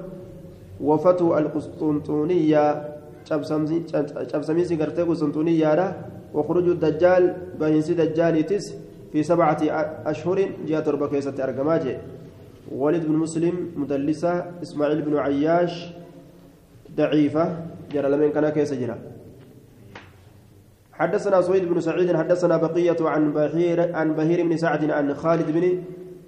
[0.81, 5.87] وفتو القسطنطينية cabsamiinsi gartee qusxunxuniyaadha
[6.33, 7.23] وخروج الدجال
[7.59, 8.65] بينس دجال تس
[9.13, 9.57] في سبعة
[10.05, 11.97] أشهر جاء تربة كيسة أرقماجي
[12.71, 15.93] ولد بن مسلم مدلسة إسماعيل بن عياش
[16.97, 17.45] ضعيفة
[17.93, 18.97] جرى لمن كان كيسة جرى.
[20.93, 25.83] حدثنا سويد بن سعيد حدثنا بقية عن بهير عن بهير بن سعد عن خالد بن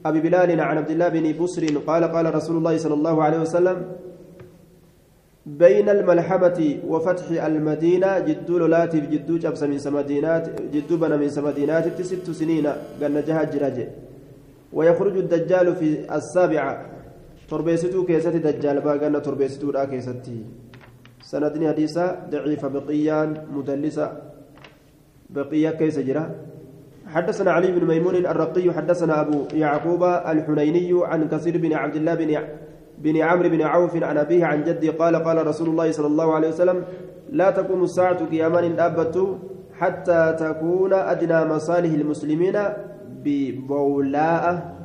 [0.05, 3.77] أبي بلال عن عبد الله بن بسر قال قال رسول الله صلى الله عليه وسلم
[5.45, 12.31] بين الملحمة وفتح المدينة جدو لولاتي جدو جبس من سمدينات جدو بنا من سمدينات ست
[12.31, 12.67] سنين
[13.01, 13.87] قال جهاد جراجي
[14.73, 16.85] ويخرج الدجال في السابعة.
[17.49, 20.37] تربيستو كيستي دجال باقنا تربيستو را كيستي.
[21.21, 24.07] سندني حديثة ضعيفة بقيان مدلسة.
[25.29, 26.35] بقية كيس جرا.
[27.07, 32.29] حدثنا علي بن ميمون الرقي حدثنا أبو يعقوب الحنيني عن كثير بن عبد الله بن
[32.97, 36.47] بن عمرو بن عوف عن أبيه عن جدي قال قال رسول الله صلى الله عليه
[36.47, 36.83] وسلم
[37.29, 39.37] لا تقوم الساعة قيامان دابة
[39.73, 42.57] حتى تكون أدنى مصالح المسلمين
[43.23, 44.75] ببولاء.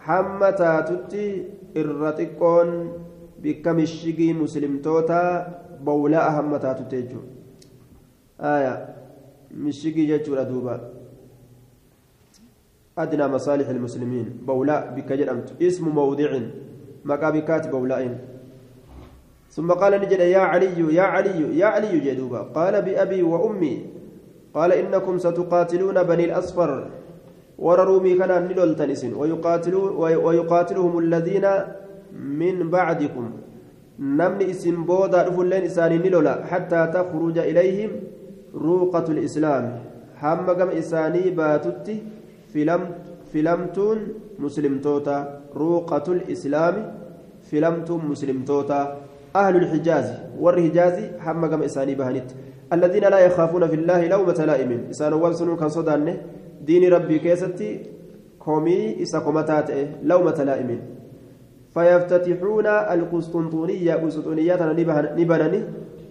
[0.00, 1.44] حمتا تتي
[1.76, 2.68] الرتقون
[3.42, 5.22] بكم الشقي مسلم توتا
[5.84, 7.20] بولاء حمتا تتيجو
[8.40, 8.74] آية
[9.54, 10.76] مشقي جتشورا دوبا
[12.98, 15.10] أدنى مصالح المسلمين بولاء بك
[15.62, 16.30] اسم موضع
[17.04, 18.18] مكابكات بولائن
[19.50, 22.54] ثم قال نجد يا علي يا علي يا علي جدوبا.
[22.54, 23.86] قال بأبي وأمي
[24.54, 26.70] قال إنكم ستقاتلون بني الأصفر.
[27.58, 29.12] وررومي كان نلول تنسن
[30.24, 31.46] ويقاتلهم الذين
[32.14, 33.30] من بعدكم.
[33.98, 37.90] نمني إسم بودا رفلين إساني نلولا حتى تخرج إليهم
[38.54, 39.64] روقة الإسلام.
[40.22, 40.46] هم
[40.80, 41.88] إساني باتت
[42.54, 42.82] فلم
[43.32, 43.98] فلمتون
[44.38, 46.74] مسلمتوتا روقة الإسلام
[47.42, 48.96] فلمتون مسلمتوتا
[49.36, 52.30] أهل الحجاز والرهجاز هم قم إساني بهنت
[52.72, 56.16] الذين لا يخافون في الله لومة لائم إسان وابسنون كان صدان
[56.66, 57.82] دين ربي كيستي
[58.38, 59.68] كومي إسا كومتات
[60.02, 60.80] لومة لائم
[61.74, 64.58] فيفتتحون القسطنطينية قسطنطينية
[65.20, 65.60] نبنني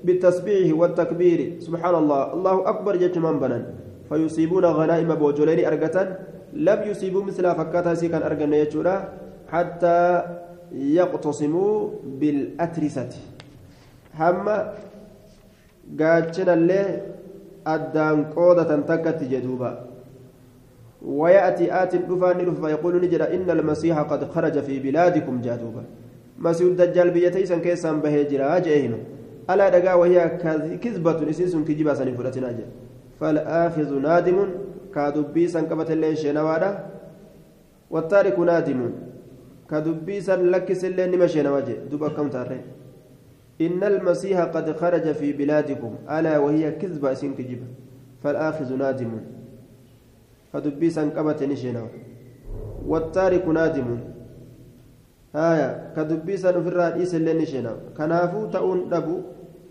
[0.04, 3.64] بالتسبيح والتكبير سبحان الله الله أكبر جتمان بنن
[4.10, 6.18] فيصيبون غنائم بوجولين أرقة
[6.54, 8.96] لم يصيبوا مثل فكاتا سيكا أرقنا يجورا
[9.52, 10.24] حتى
[10.72, 11.90] يقتصموا
[12.20, 13.10] بالأترسة.
[14.20, 14.46] هم
[16.00, 16.82] قاتشنا اللي
[17.68, 19.90] أدان قودة تكت جدوبا.
[21.06, 25.84] ويأتي آت دفان فيقول نجد إن المسيح قد خرج في بلادكم جادوبا
[26.40, 28.94] مسيح الدجال بيتيسن كيسان بهجرا جئهم
[29.50, 30.30] ألا دقا وهي
[30.84, 32.70] كذبة إسيس كجبا سنفرتنا جل
[33.20, 34.38] فالآخذ نادم
[34.96, 36.72] كدبي سن قبت اللين شينوادا
[37.90, 38.80] والتارك نادم
[39.72, 42.30] كدبي سن لكس اللين نما شينواجه دوبا كم
[43.62, 45.96] إن المسيح قد خرج في بلادكم.
[46.10, 47.68] ألا وهي كذبة سن كجبا
[48.24, 49.12] فالآخذ نادم.
[50.54, 51.88] كدبي سن قبت نشينوا
[52.88, 54.00] والتارك نادم.
[55.36, 55.94] آية.
[55.96, 59.18] كدبي سن في الرئيس اللين نشينوا كنافو تؤون دبو.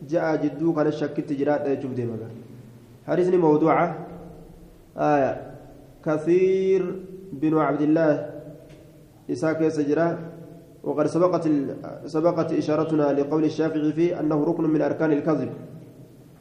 [0.08, 2.28] جاء جدو كان الشكت جرات يجوب دي مغا
[3.08, 4.06] حديثني موضوعة.
[4.98, 5.32] آية.
[6.04, 6.82] كثير
[7.32, 8.37] بن عبد الله
[9.30, 10.18] إساك سجرة
[10.84, 11.44] وقد سبقت
[12.06, 15.50] سبقت إشارتنا لقول الشافعي فيه أنه ركن من أركان الكذب.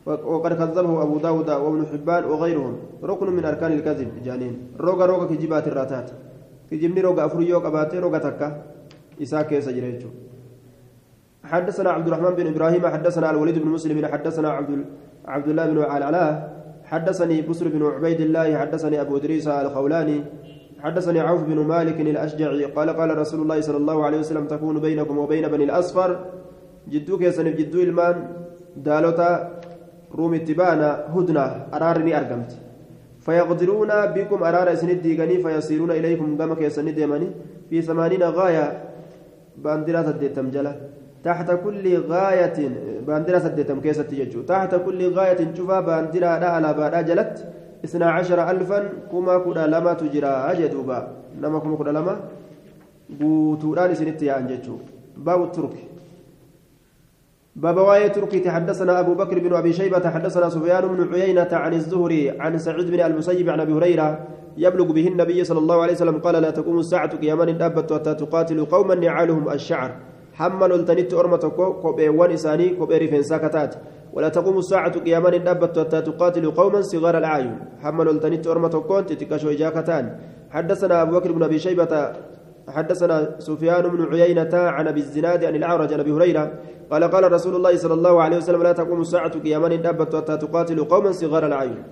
[0.05, 4.09] وقد كذبه أبو داود وابن حبان وغيرهم ركن من أركان الكذب.
[4.23, 4.79] جانين.
[4.79, 6.07] روغا روغا كجبات الراتات.
[6.71, 8.47] كجبني روغا أفريو قباتي روغا تكا.
[9.21, 10.03] إساك سجرة
[11.43, 14.85] حدثنا عبد الرحمن بن إبراهيم حدثنا الوليد بن مسلم حدثنا عبد
[15.25, 20.23] عبد الله بن علاء حدثني بسر بن عبيد الله حدثني أبو إدريس الخولاني
[20.83, 25.17] حدثني عوف بن مالك الأشجعي قال قال رسول الله صلى الله عليه وسلم تكون بينكم
[25.17, 26.09] وبين بني الأصفر.
[26.91, 28.17] جدو كيسن جدو المان
[28.75, 29.29] دالوتا
[30.15, 32.51] روم اتبانا هدنة أرارني أرقمت.
[33.25, 37.27] فيقدرون بكم أرار سند ديغني فيصيرون إليكم كما كيسن ديماني
[37.69, 38.65] في ثمانين غاية
[39.57, 40.73] باندرات الديتم جلا.
[41.23, 42.57] تحت كل غاية
[43.07, 44.11] باندرة سدتم كيسة
[44.47, 47.35] تحت كل غاية شوفا باندرة على بادا جلت.
[47.85, 48.79] اثنا عشر ألفا
[49.11, 50.99] كما كنا لما تجرى أجدوبا
[51.41, 52.15] نما كما كنا لما
[53.07, 54.91] isinitti yaa'an jechuudha.
[55.15, 55.87] Baabu turki.
[57.57, 62.39] باب واي تركي تحدثنا أبو بكر بن أبي شيبة تحدثنا سفيان بن عيينة عن الزهري
[62.39, 66.35] عن سعيد بن المسيب عن أبي هريرة يبلغ به النبي صلى الله عليه وسلم قال
[66.35, 69.91] لا تقوم الساعة قياما دابت حتى تقاتل قوما نعالهم الشعر
[70.37, 71.43] حمل التنت أرمة
[71.81, 73.71] كوبي وان إساني كوبي رفين ساكتات
[74.13, 79.49] ولا تقوم الساعة قياما دابت حتى تقاتل قوما صغار الأعين حمل التنت أرمة كونت تكشو
[79.49, 80.05] إجاكتان
[80.55, 81.93] حدثنا أبو بكر بن أبي شيبة
[82.75, 86.45] حدثنا سفيان بن عيينة عن أبي الزناد عن الأعرج عن أبي هريرة
[86.91, 90.83] قال قال رسول الله صلى الله عليه وسلم لا تقوم الساعة قياما دابت حتى تقاتل
[90.83, 91.83] قوما صغار العين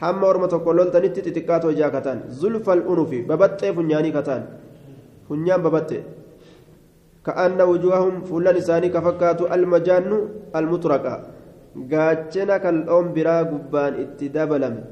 [0.00, 4.42] حما ورمة كلون تنت تتكات وجاكتان زلف الأنف ببت فنياني كتان
[5.28, 5.90] فنيان ببت
[7.30, 10.10] كأن وجوههم فلان لساني كفكات المجان
[10.56, 11.14] المطرقة.
[13.14, 14.82] biraa gubbaan itti dabalame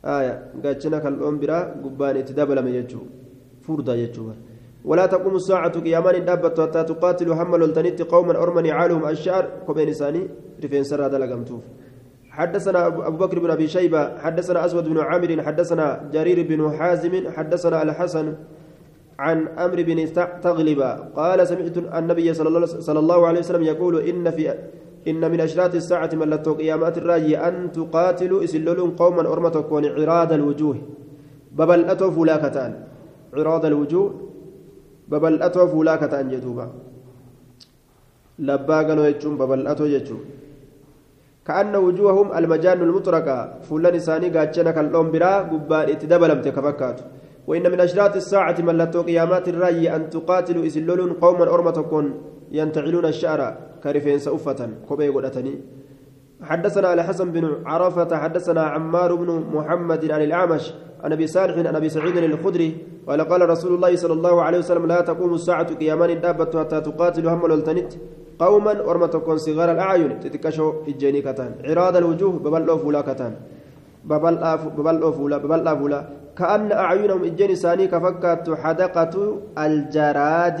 [0.00, 3.24] aya gaachana kal'oon biraa gubbaan itti dabalame jechuudha
[3.64, 4.34] فردا يجوبا
[4.84, 9.44] ولا تقوم الساعة قيامان دابت حتى تقاتل حمل التنت قوما أرمني عالهم الشعر.
[9.66, 10.28] كوبين ساني
[10.64, 11.64] رفين سر هذا لقمتوف
[12.30, 17.82] حدثنا أبو بكر بن أبي شيبة حدثنا أسود بن عامر حدثنا جرير بن حازم حدثنا
[17.82, 18.34] الحسن
[19.18, 19.98] عن أمر بن
[20.42, 20.80] تغلب
[21.16, 24.54] قال سمعت النبي صلى الله عليه وسلم يقول إن في
[25.08, 30.76] إن من أشراط الساعة من لتوق قيامات الراجي أن تقاتلوا إسللون قوما أرمتكون عراض الوجوه.
[31.52, 32.72] ببلأتوا فلاكتان
[33.36, 34.08] عراض الوجوه.
[35.08, 36.66] ببلأتو فولا كتان جدوبا.
[38.38, 40.22] لبا قالوا يجون ببلأتو يجون
[41.46, 43.38] كأن وجوههم المجان المطرقة.
[43.68, 46.98] فلان إساني قاتشنا كاللون برا قبال إتدبلمت كفكات
[47.46, 52.04] وإن من أشراط الساعة من لتو قيامات الرأي أن تقاتلوا إسلولون قوما أرمتكون
[52.52, 53.40] ينتعلون الشعر
[53.82, 55.54] كرفين سأفة كوبي قدتني.
[56.42, 60.74] حدثنا على حسن بن عرفة حدثنا عمار بن محمد عن الأعمش
[61.04, 62.76] عن أبي صالح عن أبي سعيد الخدري
[63.06, 67.28] قال قال رسول الله صلى الله عليه وسلم لا تقوم الساعة قيامان دابت حتى تقاتل
[67.28, 67.92] هم التنت
[68.38, 73.32] قوما ورمى تكون صغار الأعين تتكشو الجيني كتان عراض الوجوه ببلو فولا كتان
[74.04, 76.04] ببلو فولا ببلو فولا
[76.38, 80.60] كأن أعينهم الجن ساني كفكت حدقة الجراد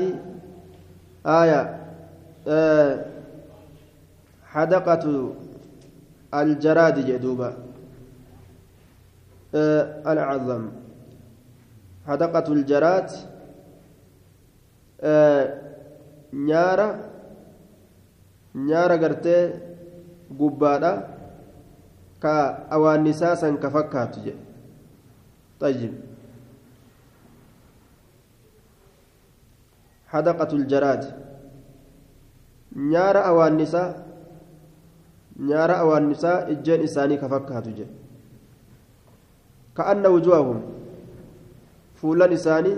[1.26, 1.80] آية
[2.48, 3.04] آه
[4.46, 5.32] حدقة
[6.34, 7.52] الجراد جدوبا
[9.54, 10.68] آه العظم
[12.06, 13.10] حدقة الجراد
[15.00, 15.60] آه
[16.32, 16.98] نيارة
[22.23, 24.15] نيارة قرتي قبادة كأوانسا سن كفكات
[25.59, 25.93] طيب
[30.07, 31.03] حدقة الجراد
[32.75, 34.05] نيارة أوانسا
[35.39, 37.85] نيارة أوانسا إجين إساني كفكات جي
[39.77, 40.61] كأن وجوههم
[41.95, 42.73] فولان إساني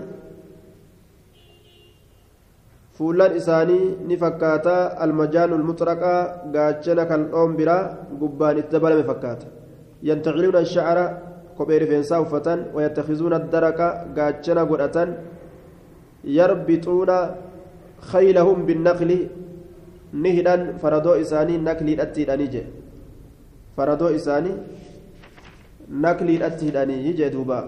[2.96, 4.74] fuullaan isaanii ni fakkaata
[5.04, 6.20] almajaanu lmuxraqaa
[6.54, 7.82] gaachana kan dhoon biraa
[8.20, 9.46] gubbaan itti dabalame fakkaata
[10.08, 11.04] yantaciluuna shacra
[11.56, 15.10] kophee rifeensaa uffatan wayattakizuuna daraqa gaachana godhatan
[16.38, 17.16] yarbixuuna
[18.10, 19.18] kaylahum binnaqli
[20.22, 22.62] ni hidhan faradoo isaanii nakliidhatti hidhanii je
[23.76, 24.56] faradoo isaanii
[26.06, 27.64] nakliidhatti hidhanii jee duubaa